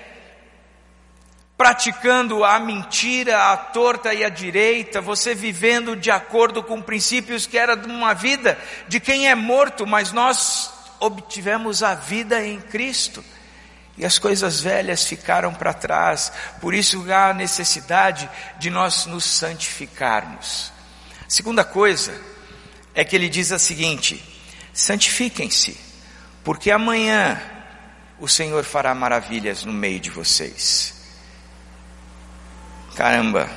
praticando 1.61 2.43
a 2.43 2.59
mentira, 2.59 3.51
a 3.51 3.55
torta 3.55 4.11
e 4.15 4.23
a 4.23 4.29
direita, 4.29 4.99
você 4.99 5.35
vivendo 5.35 5.95
de 5.95 6.09
acordo 6.09 6.63
com 6.63 6.81
princípios 6.81 7.45
que 7.45 7.55
era 7.55 7.77
de 7.77 7.87
uma 7.87 8.15
vida 8.15 8.57
de 8.87 8.99
quem 8.99 9.29
é 9.29 9.35
morto, 9.35 9.85
mas 9.85 10.11
nós 10.11 10.73
obtivemos 10.99 11.83
a 11.83 11.93
vida 11.93 12.43
em 12.43 12.59
Cristo. 12.59 13.23
E 13.95 14.03
as 14.03 14.17
coisas 14.17 14.59
velhas 14.59 15.05
ficaram 15.05 15.53
para 15.53 15.71
trás, 15.71 16.33
por 16.59 16.73
isso 16.73 17.05
há 17.13 17.31
necessidade 17.31 18.27
de 18.57 18.71
nós 18.71 19.05
nos 19.05 19.23
santificarmos. 19.23 20.73
Segunda 21.27 21.63
coisa 21.63 22.11
é 22.95 23.05
que 23.05 23.15
ele 23.15 23.29
diz 23.29 23.51
a 23.51 23.59
seguinte: 23.59 24.19
santifiquem-se, 24.73 25.79
porque 26.43 26.71
amanhã 26.71 27.39
o 28.19 28.27
Senhor 28.27 28.63
fará 28.63 28.95
maravilhas 28.95 29.63
no 29.63 29.71
meio 29.71 29.99
de 29.99 30.09
vocês. 30.09 31.00
Caramba, 32.95 33.49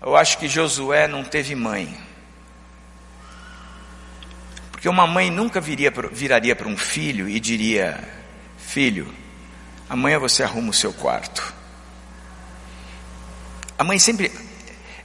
eu 0.00 0.16
acho 0.16 0.38
que 0.38 0.48
Josué 0.48 1.06
não 1.06 1.24
teve 1.24 1.54
mãe. 1.54 1.96
Porque 4.70 4.88
uma 4.88 5.06
mãe 5.06 5.30
nunca 5.30 5.60
viria, 5.60 5.92
viraria 6.12 6.54
para 6.54 6.68
um 6.68 6.76
filho 6.76 7.28
e 7.28 7.40
diria: 7.40 8.02
Filho, 8.58 9.12
amanhã 9.88 10.18
você 10.18 10.42
arruma 10.42 10.70
o 10.70 10.74
seu 10.74 10.92
quarto. 10.92 11.54
A 13.78 13.84
mãe 13.84 13.98
sempre. 13.98 14.30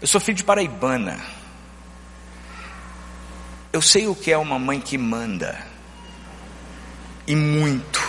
Eu 0.01 0.07
sou 0.07 0.19
filho 0.19 0.37
de 0.37 0.43
paraibana. 0.43 1.19
Eu 3.71 3.81
sei 3.81 4.07
o 4.07 4.15
que 4.15 4.31
é 4.31 4.37
uma 4.37 4.57
mãe 4.57 4.81
que 4.81 4.97
manda. 4.97 5.65
E 7.27 7.35
muito. 7.35 8.08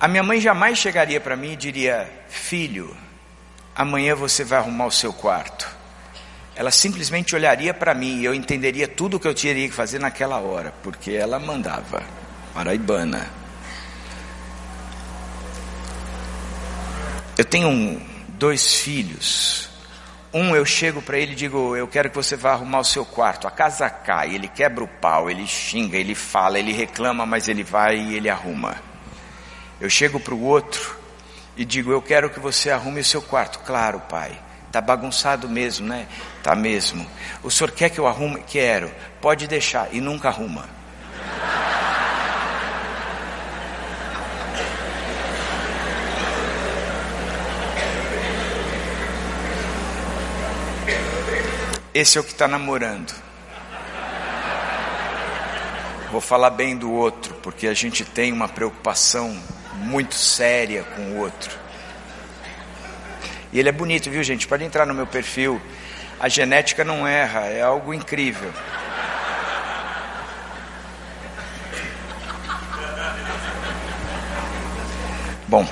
A 0.00 0.06
minha 0.06 0.22
mãe 0.22 0.40
jamais 0.40 0.78
chegaria 0.78 1.20
para 1.20 1.34
mim 1.34 1.52
e 1.52 1.56
diria: 1.56 2.08
Filho, 2.28 2.96
amanhã 3.74 4.14
você 4.14 4.44
vai 4.44 4.60
arrumar 4.60 4.86
o 4.86 4.92
seu 4.92 5.12
quarto. 5.12 5.68
Ela 6.54 6.70
simplesmente 6.70 7.34
olharia 7.34 7.74
para 7.74 7.94
mim 7.94 8.20
e 8.20 8.24
eu 8.24 8.32
entenderia 8.32 8.86
tudo 8.86 9.16
o 9.16 9.20
que 9.20 9.26
eu 9.26 9.34
teria 9.34 9.68
que 9.68 9.74
fazer 9.74 9.98
naquela 9.98 10.38
hora, 10.38 10.72
porque 10.82 11.12
ela 11.12 11.38
mandava. 11.40 12.02
Paraibana. 12.54 13.28
Eu 17.36 17.44
tenho 17.44 17.68
um, 17.68 18.00
dois 18.28 18.74
filhos. 18.74 19.68
Um 20.32 20.54
eu 20.54 20.64
chego 20.64 21.02
para 21.02 21.18
ele 21.18 21.32
e 21.32 21.36
digo: 21.36 21.74
Eu 21.74 21.88
quero 21.88 22.08
que 22.08 22.16
você 22.16 22.36
vá 22.36 22.52
arrumar 22.52 22.78
o 22.80 22.84
seu 22.84 23.04
quarto. 23.04 23.48
A 23.48 23.50
casa 23.50 23.90
cai, 23.90 24.32
ele 24.32 24.46
quebra 24.46 24.84
o 24.84 24.88
pau, 24.88 25.28
ele 25.28 25.44
xinga, 25.44 25.96
ele 25.96 26.14
fala, 26.14 26.56
ele 26.56 26.72
reclama, 26.72 27.26
mas 27.26 27.48
ele 27.48 27.64
vai 27.64 27.96
e 27.96 28.14
ele 28.14 28.30
arruma. 28.30 28.76
Eu 29.80 29.88
chego 29.88 30.18
para 30.18 30.34
o 30.34 30.42
outro 30.42 30.96
e 31.56 31.64
digo: 31.64 31.92
Eu 31.92 32.02
quero 32.02 32.30
que 32.30 32.40
você 32.40 32.70
arrume 32.70 33.00
o 33.00 33.04
seu 33.04 33.22
quarto. 33.22 33.60
Claro, 33.60 34.00
pai. 34.00 34.38
Tá 34.72 34.80
bagunçado 34.80 35.48
mesmo, 35.48 35.86
né? 35.86 36.06
Tá 36.42 36.54
mesmo. 36.54 37.06
O 37.42 37.50
senhor 37.50 37.70
quer 37.70 37.88
que 37.88 37.98
eu 37.98 38.06
arrume? 38.06 38.42
Quero. 38.46 38.90
Pode 39.20 39.46
deixar. 39.46 39.88
E 39.92 40.00
nunca 40.00 40.28
arruma. 40.28 40.68
Esse 51.94 52.18
é 52.18 52.20
o 52.20 52.24
que 52.24 52.32
está 52.32 52.46
namorando. 52.46 53.12
Vou 56.12 56.20
falar 56.20 56.50
bem 56.50 56.76
do 56.76 56.92
outro, 56.92 57.34
porque 57.42 57.66
a 57.66 57.74
gente 57.74 58.04
tem 58.04 58.32
uma 58.32 58.48
preocupação 58.48 59.36
muito 59.78 60.14
séria 60.14 60.82
com 60.82 61.02
o 61.12 61.18
outro. 61.18 61.56
E 63.52 63.58
ele 63.58 63.68
é 63.68 63.72
bonito, 63.72 64.10
viu 64.10 64.22
gente? 64.22 64.46
Pode 64.46 64.64
entrar 64.64 64.84
no 64.86 64.94
meu 64.94 65.06
perfil. 65.06 65.60
A 66.20 66.28
genética 66.28 66.84
não 66.84 67.06
erra, 67.06 67.46
é 67.46 67.62
algo 67.62 67.94
incrível. 67.94 68.52
Bom, 75.46 75.66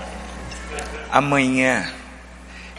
amanhã, 1.10 1.92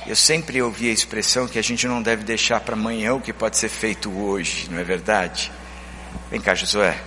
eu 0.08 0.16
sempre 0.16 0.60
ouvi 0.62 0.90
a 0.90 0.94
expressão 0.94 1.48
que 1.48 1.60
a 1.60 1.62
gente 1.62 1.86
não 1.88 2.02
deve 2.02 2.24
deixar 2.24 2.60
para 2.60 2.74
amanhã 2.74 3.14
o 3.14 3.22
que 3.22 3.32
pode 3.32 3.58
ser 3.58 3.70
feito 3.70 4.10
hoje, 4.10 4.68
não 4.72 4.80
é 4.80 4.84
verdade? 4.84 5.52
Vem 6.32 6.42
cá, 6.42 6.56
Josué. 6.56 6.98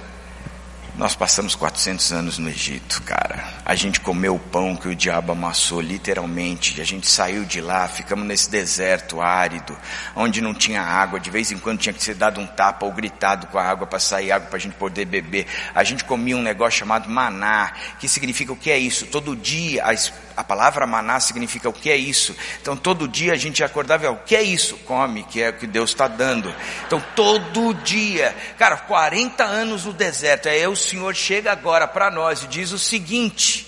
Nós 1.01 1.17
passamos 1.17 1.55
400 1.55 2.13
anos 2.13 2.37
no 2.37 2.51
Egito, 2.51 3.01
cara. 3.05 3.43
A 3.65 3.75
gente 3.75 4.01
comeu 4.01 4.35
o 4.35 4.39
pão 4.39 4.77
que 4.77 4.87
o 4.87 4.95
diabo 4.95 5.33
amassou, 5.33 5.81
literalmente. 5.81 6.79
A 6.79 6.85
gente 6.85 7.07
saiu 7.07 7.47
de 7.47 7.59
lá, 7.59 7.89
ficamos 7.89 8.27
nesse 8.27 8.51
deserto 8.51 9.19
árido, 9.19 9.75
onde 10.15 10.43
não 10.43 10.53
tinha 10.53 10.83
água. 10.83 11.19
De 11.19 11.31
vez 11.31 11.51
em 11.51 11.57
quando 11.57 11.79
tinha 11.79 11.95
que 11.95 12.05
ser 12.05 12.17
dado 12.17 12.39
um 12.39 12.47
tapa 12.47 12.85
ou 12.85 12.93
gritado 12.93 13.47
com 13.47 13.59
a 13.59 13.65
água 13.65 13.87
para 13.87 13.99
sair 13.99 14.31
água 14.31 14.49
para 14.49 14.59
a 14.59 14.61
gente 14.61 14.75
poder 14.75 15.07
beber. 15.07 15.47
A 15.75 15.83
gente 15.83 16.05
comia 16.05 16.37
um 16.37 16.43
negócio 16.43 16.81
chamado 16.81 17.09
maná, 17.09 17.73
que 17.99 18.07
significa 18.07 18.53
o 18.53 18.57
que 18.57 18.71
é 18.71 18.79
isso? 18.79 19.07
Todo 19.07 19.35
dia, 19.35 19.83
a, 19.87 19.95
a 20.37 20.45
palavra 20.45 20.87
maná 20.87 21.21
significa 21.21 21.69
o 21.69 21.73
que 21.73 21.91
é 21.91 21.97
isso. 21.97 22.37
Então 22.61 22.77
todo 22.77 23.07
dia 23.09 23.33
a 23.33 23.37
gente 23.37 23.63
acordava 23.63 24.05
e 24.05 24.09
o 24.09 24.17
que 24.17 24.35
é 24.35 24.43
isso? 24.43 24.77
Come, 24.79 25.23
que 25.25 25.43
é 25.43 25.51
o 25.51 25.53
que 25.53 25.67
Deus 25.67 25.91
está 25.91 26.09
dando. 26.09 26.55
Então 26.87 27.03
todo 27.15 27.75
dia, 27.75 28.35
cara, 28.59 28.77
40 28.77 29.45
anos 29.45 29.85
no 29.85 29.93
deserto, 29.93 30.49
é 30.49 30.59
eu 30.59 30.75
Senhor 30.75 31.15
chega 31.15 31.53
agora 31.53 31.87
para 31.87 32.11
nós 32.11 32.43
e 32.43 32.47
diz 32.47 32.73
o 32.73 32.79
seguinte: 32.79 33.67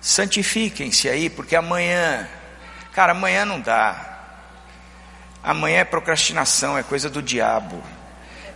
santifiquem-se 0.00 1.08
aí, 1.08 1.28
porque 1.28 1.56
amanhã, 1.56 2.28
cara, 2.92 3.12
amanhã 3.12 3.44
não 3.44 3.60
dá. 3.60 4.12
Amanhã 5.42 5.80
é 5.80 5.84
procrastinação, 5.84 6.78
é 6.78 6.82
coisa 6.82 7.10
do 7.10 7.20
diabo. 7.20 7.82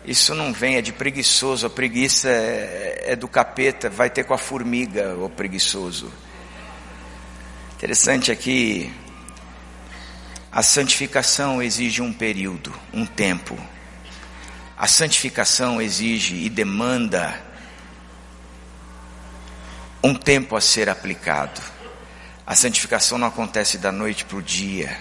Isso 0.06 0.34
não 0.34 0.54
vem, 0.54 0.76
é 0.76 0.80
de 0.80 0.90
preguiçoso. 0.90 1.66
A 1.66 1.70
preguiça 1.70 2.30
é, 2.30 3.04
é 3.08 3.16
do 3.16 3.28
capeta, 3.28 3.90
vai 3.90 4.08
ter 4.08 4.24
com 4.24 4.32
a 4.32 4.38
formiga, 4.38 5.14
o 5.16 5.28
preguiçoso. 5.28 6.10
Interessante 7.78 8.32
aqui, 8.32 8.92
a 10.50 10.64
santificação 10.64 11.62
exige 11.62 12.02
um 12.02 12.12
período, 12.12 12.74
um 12.92 13.06
tempo. 13.06 13.56
A 14.76 14.88
santificação 14.88 15.80
exige 15.80 16.34
e 16.34 16.50
demanda 16.50 17.40
um 20.02 20.12
tempo 20.12 20.56
a 20.56 20.60
ser 20.60 20.88
aplicado. 20.88 21.62
A 22.44 22.56
santificação 22.56 23.16
não 23.16 23.28
acontece 23.28 23.78
da 23.78 23.92
noite 23.92 24.24
para 24.24 24.38
o 24.38 24.42
dia. 24.42 24.98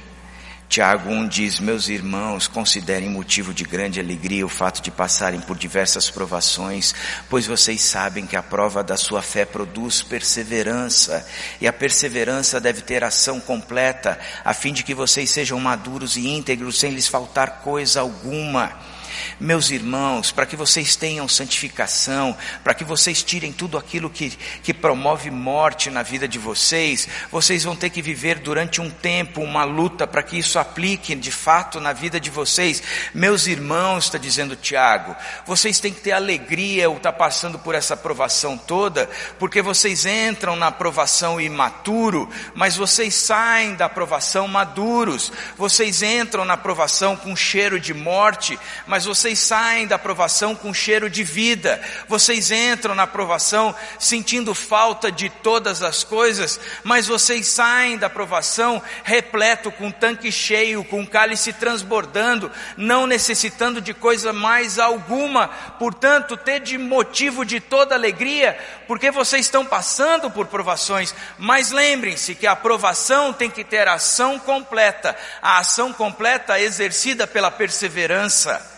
Tiago 0.69 1.09
1 1.09 1.27
diz: 1.29 1.59
Meus 1.59 1.87
irmãos, 1.87 2.47
considerem 2.47 3.09
motivo 3.09 3.53
de 3.53 3.63
grande 3.63 3.99
alegria 3.99 4.45
o 4.45 4.49
fato 4.49 4.81
de 4.81 4.91
passarem 4.91 5.39
por 5.39 5.57
diversas 5.57 6.09
provações, 6.09 6.93
pois 7.29 7.47
vocês 7.47 7.81
sabem 7.81 8.25
que 8.25 8.35
a 8.35 8.43
prova 8.43 8.83
da 8.83 8.97
sua 8.97 9.21
fé 9.21 9.45
produz 9.45 10.01
perseverança, 10.01 11.25
e 11.61 11.67
a 11.67 11.73
perseverança 11.73 12.59
deve 12.59 12.81
ter 12.81 13.03
ação 13.03 13.39
completa, 13.39 14.19
a 14.43 14.53
fim 14.53 14.73
de 14.73 14.83
que 14.83 14.93
vocês 14.93 15.29
sejam 15.29 15.59
maduros 15.59 16.17
e 16.17 16.27
íntegros, 16.27 16.79
sem 16.79 16.91
lhes 16.91 17.07
faltar 17.07 17.61
coisa 17.61 18.01
alguma. 18.01 18.96
Meus 19.39 19.69
irmãos, 19.71 20.31
para 20.31 20.45
que 20.45 20.55
vocês 20.55 20.95
tenham 20.95 21.27
santificação, 21.27 22.35
para 22.63 22.73
que 22.73 22.83
vocês 22.83 23.23
tirem 23.23 23.51
tudo 23.51 23.77
aquilo 23.77 24.09
que, 24.09 24.29
que 24.63 24.73
promove 24.73 25.29
morte 25.31 25.89
na 25.89 26.03
vida 26.03 26.27
de 26.27 26.39
vocês, 26.39 27.07
vocês 27.31 27.63
vão 27.63 27.75
ter 27.75 27.89
que 27.89 28.01
viver 28.01 28.39
durante 28.39 28.81
um 28.81 28.89
tempo 28.89 29.41
uma 29.41 29.63
luta 29.63 30.07
para 30.07 30.23
que 30.23 30.37
isso 30.37 30.59
aplique 30.59 31.15
de 31.15 31.31
fato 31.31 31.79
na 31.79 31.93
vida 31.93 32.19
de 32.19 32.29
vocês. 32.29 32.81
Meus 33.13 33.47
irmãos, 33.47 34.05
está 34.05 34.17
dizendo 34.17 34.55
Tiago, 34.55 35.15
vocês 35.45 35.79
têm 35.79 35.93
que 35.93 36.01
ter 36.01 36.11
alegria 36.11 36.89
ou 36.89 36.97
estar 36.97 37.11
tá 37.11 37.17
passando 37.17 37.59
por 37.59 37.75
essa 37.75 37.95
provação 37.95 38.57
toda, 38.57 39.09
porque 39.39 39.61
vocês 39.61 40.05
entram 40.05 40.55
na 40.55 40.71
provação 40.71 41.39
imaturo, 41.39 42.29
mas 42.53 42.75
vocês 42.75 43.15
saem 43.15 43.75
da 43.75 43.89
provação 43.89 44.47
maduros, 44.47 45.31
vocês 45.57 46.01
entram 46.01 46.45
na 46.45 46.57
provação 46.57 47.15
com 47.15 47.35
cheiro 47.35 47.79
de 47.79 47.93
morte, 47.93 48.57
mas 48.85 49.05
vocês 49.07 49.39
saem 49.39 49.87
da 49.87 49.95
aprovação 49.95 50.53
com 50.53 50.73
cheiro 50.73 51.09
de 51.09 51.23
vida, 51.23 51.81
vocês 52.07 52.51
entram 52.51 52.93
na 52.93 53.03
aprovação 53.03 53.73
sentindo 53.97 54.53
falta 54.53 55.11
de 55.11 55.29
todas 55.29 55.81
as 55.81 56.03
coisas, 56.03 56.59
mas 56.83 57.07
vocês 57.07 57.47
saem 57.47 57.97
da 57.97 58.07
aprovação 58.07 58.81
repleto, 59.03 59.71
com 59.71 59.89
tanque 59.89 60.31
cheio, 60.31 60.83
com 60.83 61.07
cálice 61.07 61.53
transbordando, 61.53 62.51
não 62.75 63.07
necessitando 63.07 63.81
de 63.81 63.93
coisa 63.93 64.31
mais 64.31 64.77
alguma, 64.77 65.47
portanto, 65.79 66.37
ter 66.37 66.59
de 66.59 66.77
motivo 66.77 67.45
de 67.45 67.59
toda 67.59 67.95
alegria, 67.95 68.57
porque 68.87 69.09
vocês 69.09 69.45
estão 69.45 69.65
passando 69.65 70.29
por 70.29 70.47
provações, 70.47 71.15
mas 71.37 71.71
lembrem-se 71.71 72.35
que 72.35 72.45
a 72.45 72.51
aprovação 72.51 73.31
tem 73.33 73.49
que 73.49 73.63
ter 73.63 73.87
ação 73.87 74.37
completa, 74.37 75.15
a 75.41 75.59
ação 75.59 75.93
completa 75.93 76.59
exercida 76.59 77.25
pela 77.25 77.49
perseverança. 77.49 78.76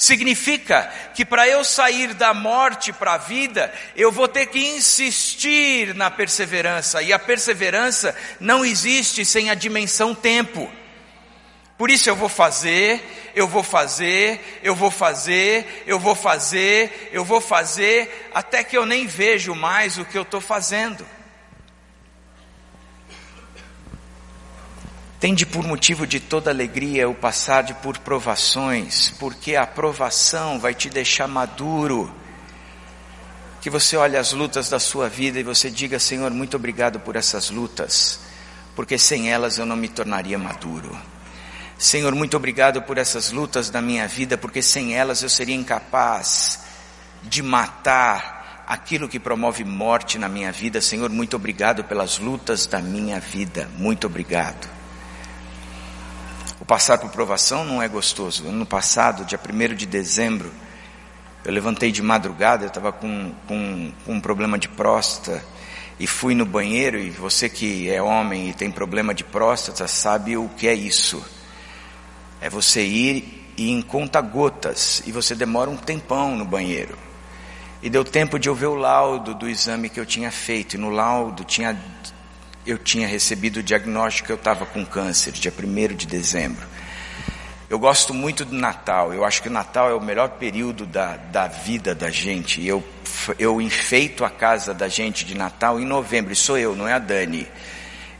Significa 0.00 0.90
que 1.14 1.26
para 1.26 1.46
eu 1.46 1.62
sair 1.62 2.14
da 2.14 2.32
morte 2.32 2.90
para 2.90 3.12
a 3.12 3.18
vida, 3.18 3.70
eu 3.94 4.10
vou 4.10 4.26
ter 4.26 4.46
que 4.46 4.58
insistir 4.58 5.94
na 5.94 6.10
perseverança, 6.10 7.02
e 7.02 7.12
a 7.12 7.18
perseverança 7.18 8.16
não 8.40 8.64
existe 8.64 9.26
sem 9.26 9.50
a 9.50 9.54
dimensão 9.54 10.14
tempo. 10.14 10.72
Por 11.76 11.90
isso 11.90 12.08
eu 12.08 12.16
vou 12.16 12.30
fazer, 12.30 13.30
eu 13.34 13.46
vou 13.46 13.62
fazer, 13.62 14.40
eu 14.62 14.74
vou 14.74 14.90
fazer, 14.90 15.84
eu 15.86 15.98
vou 15.98 16.14
fazer, 16.14 17.10
eu 17.12 17.22
vou 17.22 17.40
fazer, 17.42 18.30
até 18.32 18.64
que 18.64 18.78
eu 18.78 18.86
nem 18.86 19.06
vejo 19.06 19.54
mais 19.54 19.98
o 19.98 20.04
que 20.06 20.16
eu 20.16 20.22
estou 20.22 20.40
fazendo. 20.40 21.06
Tende 25.20 25.44
por 25.44 25.66
motivo 25.66 26.06
de 26.06 26.18
toda 26.18 26.50
alegria 26.50 27.06
o 27.06 27.14
passar 27.14 27.62
de 27.62 27.74
por 27.74 27.98
provações, 27.98 29.10
porque 29.18 29.54
a 29.54 29.66
provação 29.66 30.58
vai 30.58 30.72
te 30.72 30.88
deixar 30.88 31.28
maduro. 31.28 32.10
Que 33.60 33.68
você 33.68 33.98
olhe 33.98 34.16
as 34.16 34.32
lutas 34.32 34.70
da 34.70 34.80
sua 34.80 35.10
vida 35.10 35.38
e 35.38 35.42
você 35.42 35.68
diga, 35.68 35.98
Senhor, 35.98 36.30
muito 36.30 36.56
obrigado 36.56 36.98
por 36.98 37.16
essas 37.16 37.50
lutas, 37.50 38.18
porque 38.74 38.96
sem 38.96 39.30
elas 39.30 39.58
eu 39.58 39.66
não 39.66 39.76
me 39.76 39.90
tornaria 39.90 40.38
maduro. 40.38 40.98
Senhor, 41.76 42.14
muito 42.14 42.38
obrigado 42.38 42.80
por 42.80 42.96
essas 42.96 43.30
lutas 43.30 43.68
da 43.68 43.82
minha 43.82 44.08
vida, 44.08 44.38
porque 44.38 44.62
sem 44.62 44.96
elas 44.96 45.22
eu 45.22 45.28
seria 45.28 45.54
incapaz 45.54 46.60
de 47.22 47.42
matar 47.42 48.64
aquilo 48.66 49.06
que 49.06 49.20
promove 49.20 49.64
morte 49.64 50.18
na 50.18 50.30
minha 50.30 50.50
vida. 50.50 50.80
Senhor, 50.80 51.10
muito 51.10 51.36
obrigado 51.36 51.84
pelas 51.84 52.18
lutas 52.18 52.66
da 52.66 52.80
minha 52.80 53.20
vida. 53.20 53.68
Muito 53.76 54.06
obrigado. 54.06 54.79
Passar 56.70 56.98
por 56.98 57.10
provação 57.10 57.64
não 57.64 57.82
é 57.82 57.88
gostoso. 57.88 58.46
Ano 58.46 58.64
passado, 58.64 59.24
dia 59.24 59.36
1 59.36 59.74
de 59.74 59.86
dezembro, 59.86 60.52
eu 61.44 61.52
levantei 61.52 61.90
de 61.90 62.00
madrugada, 62.00 62.62
eu 62.62 62.68
estava 62.68 62.92
com, 62.92 63.32
com, 63.48 63.92
com 64.06 64.12
um 64.12 64.20
problema 64.20 64.56
de 64.56 64.68
próstata 64.68 65.44
e 65.98 66.06
fui 66.06 66.32
no 66.32 66.46
banheiro. 66.46 66.96
E 66.96 67.10
você 67.10 67.48
que 67.48 67.90
é 67.90 68.00
homem 68.00 68.50
e 68.50 68.54
tem 68.54 68.70
problema 68.70 69.12
de 69.12 69.24
próstata 69.24 69.88
sabe 69.88 70.36
o 70.36 70.48
que 70.50 70.68
é 70.68 70.72
isso. 70.72 71.20
É 72.40 72.48
você 72.48 72.86
ir 72.86 73.52
e 73.56 73.72
em 73.72 73.82
conta 73.82 74.20
gotas 74.20 75.02
e 75.04 75.10
você 75.10 75.34
demora 75.34 75.68
um 75.68 75.76
tempão 75.76 76.36
no 76.36 76.44
banheiro. 76.44 76.96
E 77.82 77.90
deu 77.90 78.04
tempo 78.04 78.38
de 78.38 78.48
eu 78.48 78.54
ver 78.54 78.66
o 78.66 78.76
laudo 78.76 79.34
do 79.34 79.48
exame 79.48 79.88
que 79.88 79.98
eu 79.98 80.06
tinha 80.06 80.30
feito. 80.30 80.74
E 80.74 80.78
no 80.78 80.88
laudo 80.88 81.42
tinha, 81.42 81.76
eu 82.66 82.78
tinha 82.78 83.06
recebido 83.06 83.58
o 83.58 83.62
diagnóstico 83.62 84.26
que 84.26 84.32
eu 84.32 84.36
estava 84.36 84.66
com 84.66 84.84
câncer, 84.84 85.32
dia 85.32 85.52
1 85.52 85.94
de 85.94 86.06
dezembro. 86.06 86.66
Eu 87.70 87.78
gosto 87.78 88.12
muito 88.12 88.44
do 88.44 88.56
Natal. 88.56 89.14
Eu 89.14 89.24
acho 89.24 89.40
que 89.40 89.48
o 89.48 89.52
Natal 89.52 89.88
é 89.88 89.94
o 89.94 90.00
melhor 90.00 90.30
período 90.30 90.84
da, 90.84 91.16
da 91.16 91.46
vida 91.46 91.94
da 91.94 92.10
gente. 92.10 92.66
Eu, 92.66 92.82
eu 93.38 93.60
enfeito 93.60 94.24
a 94.24 94.30
casa 94.30 94.74
da 94.74 94.88
gente 94.88 95.24
de 95.24 95.36
Natal 95.36 95.78
em 95.78 95.84
novembro. 95.84 96.32
E 96.32 96.36
sou 96.36 96.58
eu, 96.58 96.74
não 96.74 96.88
é 96.88 96.94
a 96.94 96.98
Dani. 96.98 97.46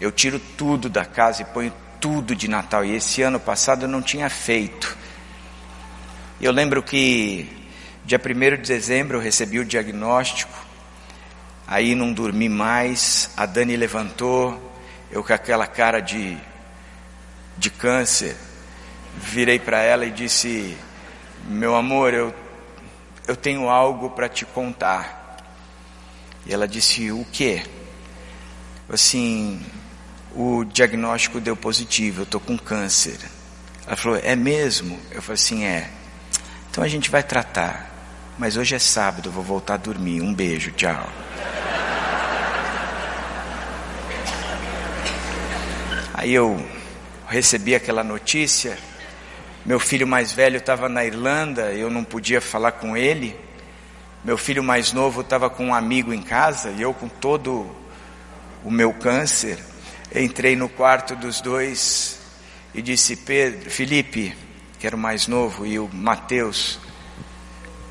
Eu 0.01 0.13
tiro 0.13 0.39
tudo 0.57 0.89
da 0.89 1.05
casa 1.05 1.43
e 1.43 1.45
ponho 1.47 1.73
tudo 2.01 2.35
de 2.35 2.47
Natal. 2.47 2.85
E 2.85 2.95
esse 2.95 3.23
ano 3.23 3.41
passado 3.41 3.87
eu 3.87 3.89
não 3.89 4.01
tinha 4.01 4.31
feito. 4.31 4.97
Eu 6.41 6.53
lembro 6.53 6.81
que 6.81 7.49
dia 8.05 8.21
1 8.25 8.63
de 8.63 8.69
dezembro 8.69 9.17
eu 9.17 9.21
recebi 9.21 9.59
o 9.59 9.65
diagnóstico. 9.65 10.70
Aí 11.71 11.95
não 11.95 12.13
dormi 12.13 12.51
mais. 12.51 13.31
A 13.35 13.47
Dani 13.47 13.77
levantou. 13.77 14.61
Eu 15.11 15.25
com 15.25 15.33
aquela 15.33 15.67
cara 15.67 16.01
de, 16.01 16.37
de 17.57 17.71
câncer 17.71 18.37
virei 19.17 19.59
para 19.59 19.81
ela 19.83 20.05
e 20.05 20.11
disse: 20.11 20.77
Meu 21.47 21.75
amor, 21.75 22.15
eu, 22.15 22.35
eu 23.27 23.37
tenho 23.37 23.69
algo 23.69 24.11
para 24.11 24.29
te 24.29 24.45
contar. 24.45 25.37
E 26.47 26.53
ela 26.53 26.67
disse: 26.69 27.11
O 27.11 27.25
que? 27.25 27.63
Assim, 28.89 29.65
o 30.35 30.65
diagnóstico 30.65 31.41
deu 31.41 31.57
positivo, 31.57 32.21
eu 32.21 32.25
estou 32.25 32.41
com 32.41 32.59
câncer. 32.59 33.19
Ela 33.87 33.97
falou: 33.97 34.21
É 34.23 34.37
mesmo? 34.37 34.99
Eu 35.11 35.23
falei 35.23 35.35
assim: 35.35 35.65
É. 35.65 35.91
Então 36.71 36.85
a 36.85 36.89
gente 36.89 37.11
vai 37.11 37.23
tratar. 37.23 37.89
Mas 38.39 38.57
hoje 38.57 38.75
é 38.75 38.79
sábado, 38.79 39.31
vou 39.31 39.45
voltar 39.45 39.75
a 39.75 39.77
dormir. 39.77 40.23
Um 40.23 40.33
beijo, 40.33 40.71
tchau. 40.71 41.07
Aí 46.21 46.35
eu 46.35 46.63
recebi 47.29 47.75
aquela 47.75 48.05
notícia 48.05 48.77
meu 49.65 49.79
filho 49.79 50.07
mais 50.07 50.33
velho 50.33 50.57
estava 50.57 50.89
na 50.89 51.05
Irlanda, 51.05 51.73
eu 51.73 51.91
não 51.91 52.03
podia 52.03 52.41
falar 52.41 52.73
com 52.73 52.97
ele. 52.97 53.39
Meu 54.25 54.39
filho 54.39 54.63
mais 54.65 54.93
novo 54.93 55.21
estava 55.21 55.51
com 55.51 55.67
um 55.67 55.75
amigo 55.75 56.15
em 56.15 56.23
casa 56.23 56.71
e 56.71 56.81
eu 56.81 56.95
com 56.95 57.09
todo 57.09 57.71
o 58.65 58.71
meu 58.71 58.93
câncer. 58.95 59.59
Entrei 60.15 60.57
no 60.57 60.69
quarto 60.69 61.15
dos 61.15 61.43
dois 61.43 62.19
e 62.75 62.81
disse: 62.81 63.17
Pedro, 63.17 63.71
Felipe, 63.71 64.35
que 64.79 64.87
era 64.87 64.97
o 64.97 64.99
mais 64.99 65.27
novo, 65.27 65.67
e 65.67 65.79
o 65.79 65.89
Mateus, 65.93 66.79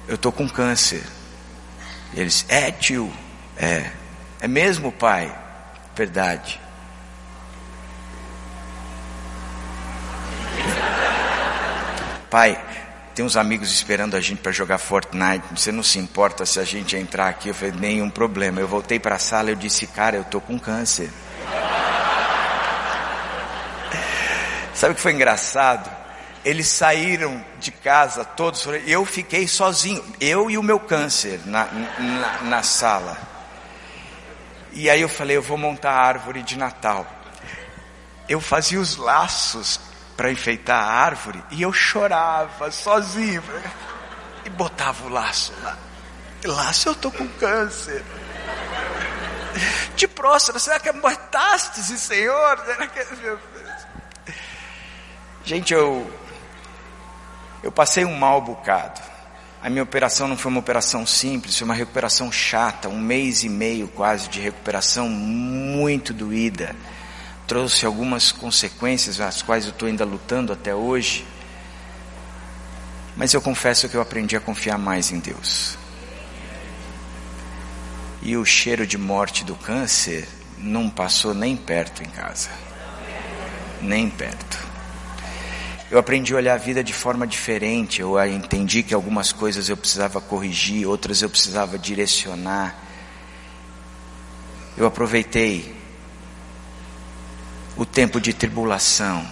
eu 0.07 0.15
estou 0.15 0.31
com 0.31 0.49
câncer. 0.49 1.03
E 2.15 2.19
eles: 2.19 2.45
É, 2.49 2.71
tio, 2.71 3.11
é. 3.55 3.91
É 4.41 4.47
mesmo, 4.47 4.91
pai? 4.91 5.31
Verdade. 5.95 6.59
Pai, 12.29 12.63
tem 13.15 13.25
uns 13.25 13.35
amigos 13.35 13.71
esperando 13.71 14.15
a 14.15 14.21
gente 14.21 14.39
para 14.39 14.51
jogar 14.51 14.77
Fortnite. 14.77 15.43
Você 15.51 15.71
não 15.71 15.81
se 15.81 15.97
importa 15.97 16.45
se 16.45 16.59
a 16.59 16.63
gente 16.63 16.95
entrar 16.95 17.27
aqui? 17.27 17.49
Eu 17.49 17.55
falei, 17.55 17.73
nenhum 17.73 18.09
problema. 18.09 18.59
Eu 18.61 18.67
voltei 18.67 18.99
para 18.99 19.15
a 19.15 19.19
sala 19.19 19.49
eu 19.49 19.55
disse, 19.55 19.87
cara, 19.87 20.15
eu 20.15 20.23
tô 20.23 20.39
com 20.39 20.59
câncer. 20.59 21.09
Sabe 24.75 24.93
o 24.93 24.95
que 24.95 25.01
foi 25.01 25.11
engraçado? 25.11 25.89
Eles 26.45 26.67
saíram 26.67 27.43
de 27.59 27.71
casa 27.71 28.23
todos, 28.23 28.65
eu 28.85 29.03
fiquei 29.03 29.45
sozinho, 29.45 30.01
eu 30.21 30.49
e 30.49 30.57
o 30.57 30.63
meu 30.63 30.79
câncer 30.79 31.41
na, 31.45 31.65
na, 31.65 32.41
na 32.43 32.63
sala. 32.63 33.17
E 34.71 34.89
aí 34.89 35.01
eu 35.01 35.09
falei, 35.09 35.35
eu 35.35 35.41
vou 35.41 35.57
montar 35.57 35.91
a 35.91 36.01
árvore 36.01 36.41
de 36.43 36.57
Natal. 36.57 37.05
Eu 38.29 38.39
fazia 38.39 38.79
os 38.79 38.95
laços 38.95 39.88
para 40.19 40.29
enfeitar 40.29 40.83
a 40.83 40.85
árvore 40.85 41.41
e 41.49 41.61
eu 41.61 41.71
chorava 41.71 42.69
sozinho 42.71 43.41
e 44.43 44.49
botava 44.49 45.05
o 45.05 45.09
laço 45.09 45.53
lá. 45.63 45.77
Laço 46.43 46.89
eu 46.89 46.95
tô 46.95 47.09
com 47.09 47.25
câncer. 47.25 48.03
De 49.95 50.09
próstata, 50.09 50.59
será 50.59 50.77
que 50.77 50.89
é 50.89 50.91
metástase, 50.91 51.97
Senhor? 51.97 52.59
Será 52.65 52.87
que 52.87 52.99
é... 52.99 53.07
Gente, 55.45 55.73
eu 55.73 56.11
eu 57.63 57.71
passei 57.71 58.03
um 58.03 58.17
mal 58.17 58.41
bocado. 58.41 58.99
A 59.63 59.69
minha 59.69 59.83
operação 59.83 60.27
não 60.27 60.35
foi 60.35 60.51
uma 60.51 60.59
operação 60.59 61.07
simples, 61.07 61.57
foi 61.57 61.63
uma 61.63 61.73
recuperação 61.73 62.29
chata, 62.29 62.89
um 62.89 62.99
mês 62.99 63.45
e 63.45 63.49
meio 63.49 63.87
quase 63.87 64.27
de 64.27 64.41
recuperação 64.41 65.07
muito 65.07 66.13
doída 66.13 66.75
trouxe 67.49 67.83
algumas 67.83 68.31
consequências, 68.31 69.19
as 69.19 69.41
quais 69.41 69.65
eu 69.65 69.71
estou 69.71 69.87
ainda 69.87 70.05
lutando 70.05 70.53
até 70.53 70.75
hoje. 70.75 71.25
Mas 73.17 73.33
eu 73.33 73.41
confesso 73.41 73.89
que 73.89 73.97
eu 73.97 74.01
aprendi 74.01 74.35
a 74.35 74.39
confiar 74.39 74.77
mais 74.77 75.11
em 75.11 75.17
Deus. 75.17 75.75
E 78.21 78.37
o 78.37 78.45
cheiro 78.45 78.85
de 78.85 78.99
morte 78.99 79.43
do 79.43 79.55
câncer 79.55 80.29
não 80.59 80.91
passou 80.91 81.33
nem 81.33 81.57
perto 81.57 82.03
em 82.03 82.09
casa. 82.09 82.51
Nem 83.81 84.11
perto. 84.11 84.59
Eu 85.89 85.97
aprendi 85.97 86.35
a 86.35 86.37
olhar 86.37 86.53
a 86.53 86.57
vida 86.57 86.83
de 86.83 86.93
forma 86.93 87.25
diferente. 87.25 87.99
Eu 87.99 88.23
entendi 88.27 88.83
que 88.83 88.93
algumas 88.93 89.31
coisas 89.31 89.69
eu 89.69 89.75
precisava 89.75 90.21
corrigir, 90.21 90.85
outras 90.85 91.23
eu 91.23 91.29
precisava 91.31 91.79
direcionar. 91.79 92.75
Eu 94.77 94.85
aproveitei 94.85 95.78
o 97.79 97.85
tempo 97.85 98.19
de 98.19 98.33
tribulação. 98.33 99.25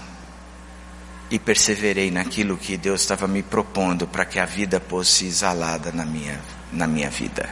E 1.30 1.38
perseverei 1.38 2.10
naquilo 2.10 2.56
que 2.56 2.78
Deus 2.78 3.02
estava 3.02 3.28
me 3.28 3.44
propondo 3.44 4.08
para 4.08 4.24
que 4.24 4.40
a 4.40 4.46
vida 4.46 4.80
fosse 4.80 5.26
exalada 5.26 5.92
na 5.92 6.06
minha, 6.06 6.40
na 6.72 6.88
minha 6.88 7.10
vida. 7.10 7.50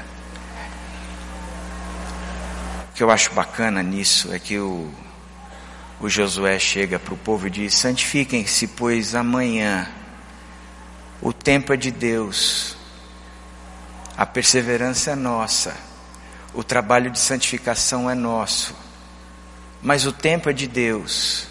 O 2.90 2.94
que 2.96 3.04
eu 3.04 3.12
acho 3.12 3.34
bacana 3.34 3.84
nisso 3.84 4.34
é 4.34 4.40
que 4.40 4.58
o, 4.58 4.90
o 6.00 6.08
Josué 6.08 6.58
chega 6.58 6.98
para 6.98 7.14
o 7.14 7.18
povo 7.18 7.48
e 7.48 7.50
diz: 7.50 7.74
santifiquem-se, 7.74 8.68
pois 8.68 9.14
amanhã 9.14 9.90
o 11.22 11.34
tempo 11.34 11.74
é 11.74 11.76
de 11.76 11.92
Deus, 11.92 12.78
a 14.16 14.26
perseverança 14.26 15.12
é 15.12 15.16
nossa, 15.16 15.76
o 16.54 16.64
trabalho 16.64 17.12
de 17.12 17.20
santificação 17.20 18.10
é 18.10 18.16
nosso 18.16 18.85
mas 19.86 20.08
o 20.08 20.12
tempo 20.12 20.50
é 20.50 20.54
de 20.54 20.66
Deus 20.66 21.46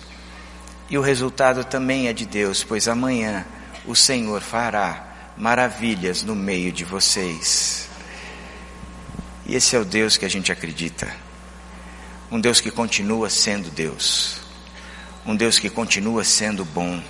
e 0.90 0.98
o 0.98 1.00
resultado 1.00 1.62
também 1.62 2.08
é 2.08 2.12
de 2.12 2.26
Deus, 2.26 2.64
pois 2.64 2.88
amanhã 2.88 3.46
o 3.86 3.94
Senhor 3.94 4.40
fará 4.40 5.32
maravilhas 5.36 6.24
no 6.24 6.34
meio 6.34 6.72
de 6.72 6.84
vocês. 6.84 7.88
E 9.46 9.54
esse 9.54 9.76
é 9.76 9.78
o 9.78 9.84
Deus 9.84 10.16
que 10.16 10.24
a 10.24 10.28
gente 10.28 10.50
acredita. 10.50 11.14
Um 12.28 12.40
Deus 12.40 12.60
que 12.60 12.72
continua 12.72 13.30
sendo 13.30 13.70
Deus. 13.70 14.40
Um 15.24 15.36
Deus 15.36 15.60
que 15.60 15.70
continua 15.70 16.24
sendo 16.24 16.64
bom. 16.64 17.00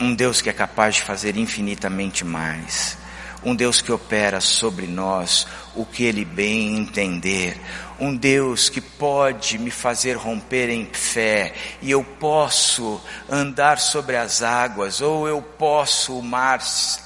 Um 0.00 0.16
Deus 0.16 0.42
que 0.42 0.50
é 0.50 0.52
capaz 0.52 0.96
de 0.96 1.02
fazer 1.02 1.36
infinitamente 1.36 2.24
mais. 2.24 2.98
um 3.44 3.54
Deus 3.54 3.82
que 3.82 3.92
opera 3.92 4.40
sobre 4.40 4.86
nós 4.86 5.46
o 5.74 5.84
que 5.84 6.02
Ele 6.02 6.24
bem 6.24 6.78
entender, 6.78 7.60
um 7.98 8.14
Deus 8.14 8.68
que 8.68 8.80
pode 8.80 9.58
me 9.58 9.70
fazer 9.70 10.14
romper 10.16 10.68
em 10.68 10.86
fé, 10.86 11.54
e 11.80 11.90
eu 11.90 12.02
posso 12.02 13.00
andar 13.28 13.78
sobre 13.78 14.16
as 14.16 14.42
águas, 14.42 15.00
ou 15.00 15.28
eu 15.28 15.40
posso 15.40 16.18
o 16.18 16.22
mar 16.22 16.60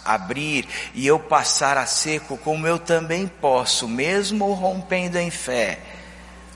abrir 0.05 0.66
e 0.94 1.07
eu 1.07 1.18
passar 1.18 1.77
a 1.77 1.87
seco, 1.87 2.38
como 2.38 2.66
eu 2.66 2.79
também 2.79 3.27
posso, 3.27 3.87
mesmo 3.87 4.53
rompendo 4.53 5.18
em 5.18 5.31
fé, 5.31 5.81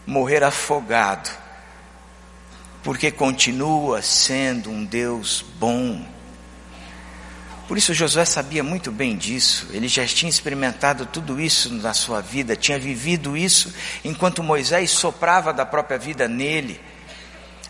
morrer 0.06 0.42
afogado, 0.42 1.30
porque 2.82 3.10
continua 3.10 4.02
sendo 4.02 4.70
um 4.70 4.84
Deus 4.84 5.44
bom 5.58 6.11
por 7.72 7.78
isso 7.78 7.94
Josué 7.94 8.26
sabia 8.26 8.62
muito 8.62 8.92
bem 8.92 9.16
disso, 9.16 9.66
ele 9.70 9.88
já 9.88 10.06
tinha 10.06 10.28
experimentado 10.28 11.06
tudo 11.06 11.40
isso 11.40 11.72
na 11.72 11.94
sua 11.94 12.20
vida, 12.20 12.54
tinha 12.54 12.78
vivido 12.78 13.34
isso 13.34 13.72
enquanto 14.04 14.42
Moisés 14.42 14.90
soprava 14.90 15.54
da 15.54 15.64
própria 15.64 15.96
vida 15.96 16.28
nele. 16.28 16.78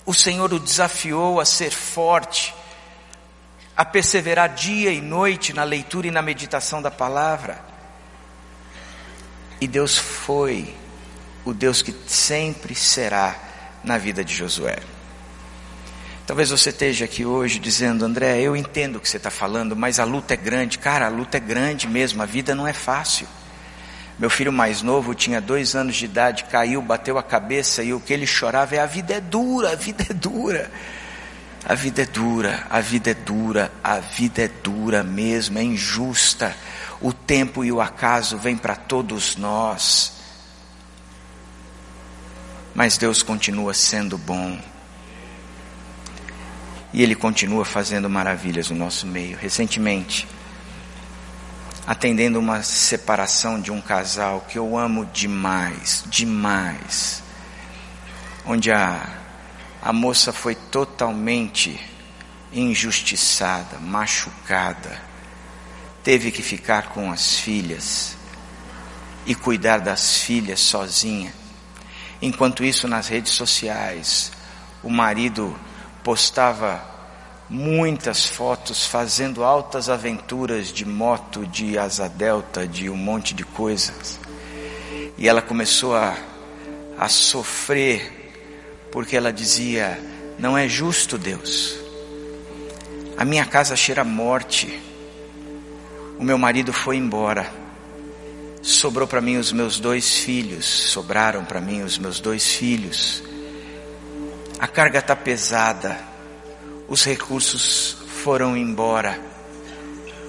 O 0.05 0.13
Senhor 0.13 0.53
o 0.53 0.59
desafiou 0.59 1.39
a 1.39 1.45
ser 1.45 1.71
forte, 1.71 2.53
a 3.77 3.85
perseverar 3.85 4.53
dia 4.53 4.91
e 4.91 5.01
noite 5.01 5.53
na 5.53 5.63
leitura 5.63 6.09
e 6.09 6.11
na 6.11 6.21
meditação 6.21 6.83
da 6.83 6.91
palavra. 6.91 7.65
E 9.61 9.69
Deus 9.69 9.97
foi 9.97 10.75
o 11.45 11.55
Deus 11.55 11.81
que 11.81 11.95
sempre 12.09 12.75
será 12.75 13.37
na 13.85 13.99
vida 13.99 14.25
de 14.25 14.35
Josué. 14.35 14.81
Talvez 16.27 16.51
você 16.51 16.71
esteja 16.71 17.05
aqui 17.05 17.25
hoje 17.25 17.59
dizendo, 17.59 18.05
André, 18.05 18.41
eu 18.41 18.55
entendo 18.57 18.97
o 18.97 19.01
que 19.01 19.09
você 19.09 19.17
está 19.17 19.31
falando, 19.31 19.75
mas 19.75 19.99
a 19.99 20.05
luta 20.05 20.35
é 20.35 20.37
grande. 20.37 20.79
Cara, 20.79 21.07
a 21.07 21.09
luta 21.09 21.37
é 21.37 21.41
grande 21.41 21.89
mesmo, 21.89 22.23
a 22.23 22.27
vida 22.27 22.55
não 22.55 22.67
é 22.67 22.73
fácil. 22.73 23.27
Meu 24.19 24.31
filho 24.31 24.53
mais 24.53 24.83
novo 24.83 25.15
tinha 25.15 25.41
dois 25.41 25.75
anos 25.75 25.97
de 25.97 26.05
idade, 26.05 26.45
caiu, 26.45 26.81
bateu 26.81 27.19
a 27.19 27.23
cabeça 27.23 27.83
e 27.83 27.93
o 27.93 27.99
que 27.99 28.13
ele 28.13 28.27
chorava 28.27 28.77
é: 28.77 28.79
a 28.79 28.87
vida 28.87 29.15
é 29.15 29.21
dura, 29.21 29.73
a 29.73 29.75
vida 29.75 30.07
é 30.09 30.15
dura. 30.15 30.71
A 31.65 31.75
vida 31.75 32.03
é 32.03 32.07
dura, 32.07 32.67
a 32.69 32.81
vida 32.81 33.11
é 33.13 33.15
dura, 33.15 33.73
a 33.85 34.01
vida 34.01 34.43
é 34.43 34.49
dura 34.49 35.03
mesmo, 35.05 35.59
é 35.59 35.63
injusta. 35.63 36.57
O 37.01 37.13
tempo 37.13 37.65
e 37.65 37.71
o 37.71 37.81
acaso 37.81 38.37
vêm 38.37 38.57
para 38.57 38.75
todos 38.75 39.37
nós. 39.37 40.13
Mas 42.75 42.97
Deus 42.97 43.23
continua 43.23 43.75
sendo 43.75 44.19
bom. 44.19 44.72
E 46.93 47.03
Ele 47.03 47.15
continua 47.15 47.65
fazendo 47.65 48.09
maravilhas 48.09 48.71
no 48.71 48.77
nosso 48.77 49.07
meio. 49.07 49.37
Recentemente, 49.37 50.27
atendendo 51.87 52.39
uma 52.39 52.63
separação 52.63 53.61
de 53.61 53.73
um 53.73 53.81
casal 53.81 54.47
que 54.49 54.59
eu 54.59 54.77
amo 54.77 55.07
demais, 55.07 56.05
demais, 56.07 57.23
onde 58.45 58.71
a, 58.71 59.09
a 59.81 59.93
moça 59.93 60.33
foi 60.33 60.55
totalmente 60.55 61.81
injustiçada, 62.53 63.79
machucada, 63.79 65.01
teve 66.05 66.31
que 66.31 66.43
ficar 66.43 66.89
com 66.91 67.11
as 67.11 67.39
filhas 67.39 68.17
e 69.25 69.35
cuidar 69.35 69.79
das 69.79 70.19
filhas 70.19 70.61
sozinha. 70.61 71.33
Enquanto 72.21 72.65
isso, 72.65 72.87
nas 72.87 73.09
redes 73.09 73.33
sociais, 73.33 74.31
o 74.83 74.91
marido 74.91 75.59
postava 76.03 76.83
muitas 77.49 78.25
fotos 78.25 78.87
fazendo 78.87 79.45
altas 79.45 79.89
aventuras 79.89 80.69
de 80.73 80.87
moto, 80.87 81.47
de 81.47 81.79
asa 81.79 82.09
delta, 82.09 82.67
de 82.67 82.89
um 82.89 82.97
monte 82.97 83.35
de 83.35 83.45
coisas. 83.45 84.19
E 85.19 85.29
ela 85.29 85.43
começou 85.43 85.95
a, 85.95 86.17
a 86.99 87.09
sofrer, 87.09 88.33
porque 88.91 89.17
ela 89.17 89.33
dizia: 89.33 89.99
Não 90.39 90.57
é 90.57 90.69
justo, 90.69 91.19
Deus. 91.19 91.77
A 93.17 93.25
minha 93.25 93.45
casa 93.45 93.77
cheira 93.77 94.03
morte. 94.03 94.81
O 96.19 96.25
meu 96.25 96.39
marido 96.39 96.73
foi 96.73 96.97
embora. 96.97 97.53
Sobrou 98.63 99.09
para 99.09 99.21
mim 99.21 99.37
os 99.37 99.53
meus 99.53 99.79
dois 99.79 100.19
filhos, 100.19 100.65
sobraram 100.65 101.45
para 101.45 101.61
mim 101.61 101.83
os 101.83 101.99
meus 101.99 102.21
dois 102.21 102.47
filhos 102.47 103.23
a 104.63 104.69
carga 104.69 105.01
está 105.01 105.17
pesada, 105.17 105.99
os 106.87 107.05
recursos 107.05 107.97
foram 108.23 108.57
embora. 108.57 109.21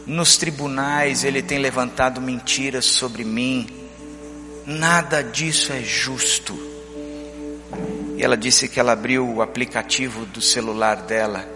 Nos 0.08 0.38
tribunais 0.38 1.24
ele 1.24 1.44
tem 1.44 1.60
levantado 1.60 2.20
mentiras 2.20 2.84
sobre 2.84 3.24
mim. 3.24 3.68
Nada 4.66 5.22
disso 5.22 5.72
é 5.72 5.84
justo. 5.84 6.58
E 8.18 8.24
ela 8.24 8.36
disse 8.36 8.68
que 8.68 8.80
ela 8.80 8.94
abriu 8.94 9.24
o 9.24 9.40
aplicativo 9.40 10.26
do 10.26 10.42
celular 10.42 11.04
dela, 11.04 11.48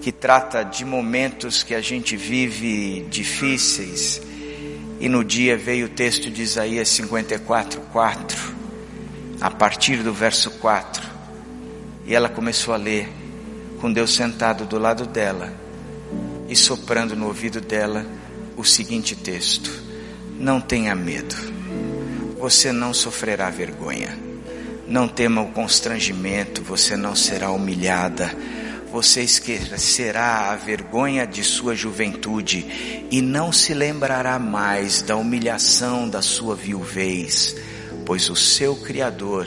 que 0.00 0.12
trata 0.12 0.62
de 0.62 0.84
momentos 0.84 1.64
que 1.64 1.74
a 1.74 1.80
gente 1.80 2.16
vive 2.16 3.08
difíceis. 3.10 4.22
E 5.00 5.08
no 5.08 5.24
dia 5.24 5.56
veio 5.58 5.86
o 5.86 5.90
texto 5.90 6.30
de 6.30 6.42
Isaías 6.42 6.90
54, 6.90 7.80
4, 7.92 8.54
a 9.40 9.50
partir 9.50 10.04
do 10.04 10.14
verso 10.14 10.52
4. 10.60 11.07
E 12.08 12.14
ela 12.14 12.30
começou 12.30 12.72
a 12.72 12.78
ler, 12.78 13.06
com 13.82 13.92
Deus 13.92 14.14
sentado 14.14 14.64
do 14.64 14.78
lado 14.78 15.04
dela 15.04 15.52
e 16.48 16.56
soprando 16.56 17.14
no 17.14 17.26
ouvido 17.26 17.60
dela 17.60 18.06
o 18.56 18.64
seguinte 18.64 19.14
texto: 19.14 19.70
Não 20.38 20.58
tenha 20.58 20.94
medo, 20.94 21.36
você 22.38 22.72
não 22.72 22.94
sofrerá 22.94 23.50
vergonha, 23.50 24.18
não 24.86 25.06
tema 25.06 25.42
o 25.42 25.52
constrangimento, 25.52 26.62
você 26.62 26.96
não 26.96 27.14
será 27.14 27.50
humilhada, 27.50 28.34
você 28.90 29.20
esquecerá 29.20 30.50
a 30.50 30.56
vergonha 30.56 31.26
de 31.26 31.44
sua 31.44 31.76
juventude 31.76 33.06
e 33.10 33.20
não 33.20 33.52
se 33.52 33.74
lembrará 33.74 34.38
mais 34.38 35.02
da 35.02 35.14
humilhação 35.14 36.08
da 36.08 36.22
sua 36.22 36.56
viuvez, 36.56 37.54
pois 38.06 38.30
o 38.30 38.34
seu 38.34 38.74
Criador 38.76 39.46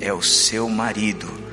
é 0.00 0.12
o 0.12 0.20
seu 0.20 0.68
marido 0.68 1.43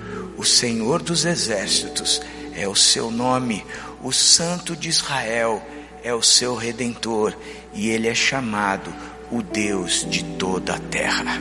o 0.42 0.44
Senhor 0.44 1.04
dos 1.04 1.24
Exércitos 1.24 2.20
é 2.56 2.68
o 2.68 2.74
seu 2.74 3.12
nome, 3.12 3.64
o 4.02 4.12
Santo 4.12 4.76
de 4.76 4.90
Israel 4.90 5.64
é 6.04 6.16
o 6.16 6.24
seu 6.24 6.56
redentor, 6.56 7.38
e 7.76 7.90
ele 7.90 8.08
é 8.08 8.16
chamado 8.16 8.92
o 9.32 9.44
Deus 9.44 10.04
de 10.10 10.24
toda 10.24 10.74
a 10.74 10.80
terra. 10.80 11.40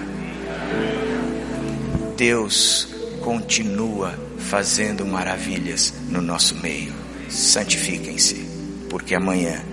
Deus 2.15 2.89
continua 3.23 4.13
fazendo 4.37 5.07
maravilhas 5.07 5.95
no 6.11 6.21
nosso 6.21 6.55
meio. 6.57 6.93
Santifiquem-se, 7.31 8.47
porque 8.91 9.15
amanhã 9.15 9.65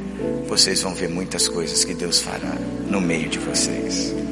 vocês 0.48 0.82
vão 0.82 0.96
ver 0.96 1.10
muitas 1.10 1.50
coisas 1.50 1.84
que 1.84 1.94
Deus 1.94 2.22
fará 2.22 2.56
no 2.90 3.02
meio 3.02 3.28
de 3.28 3.40
vocês. 3.40 4.27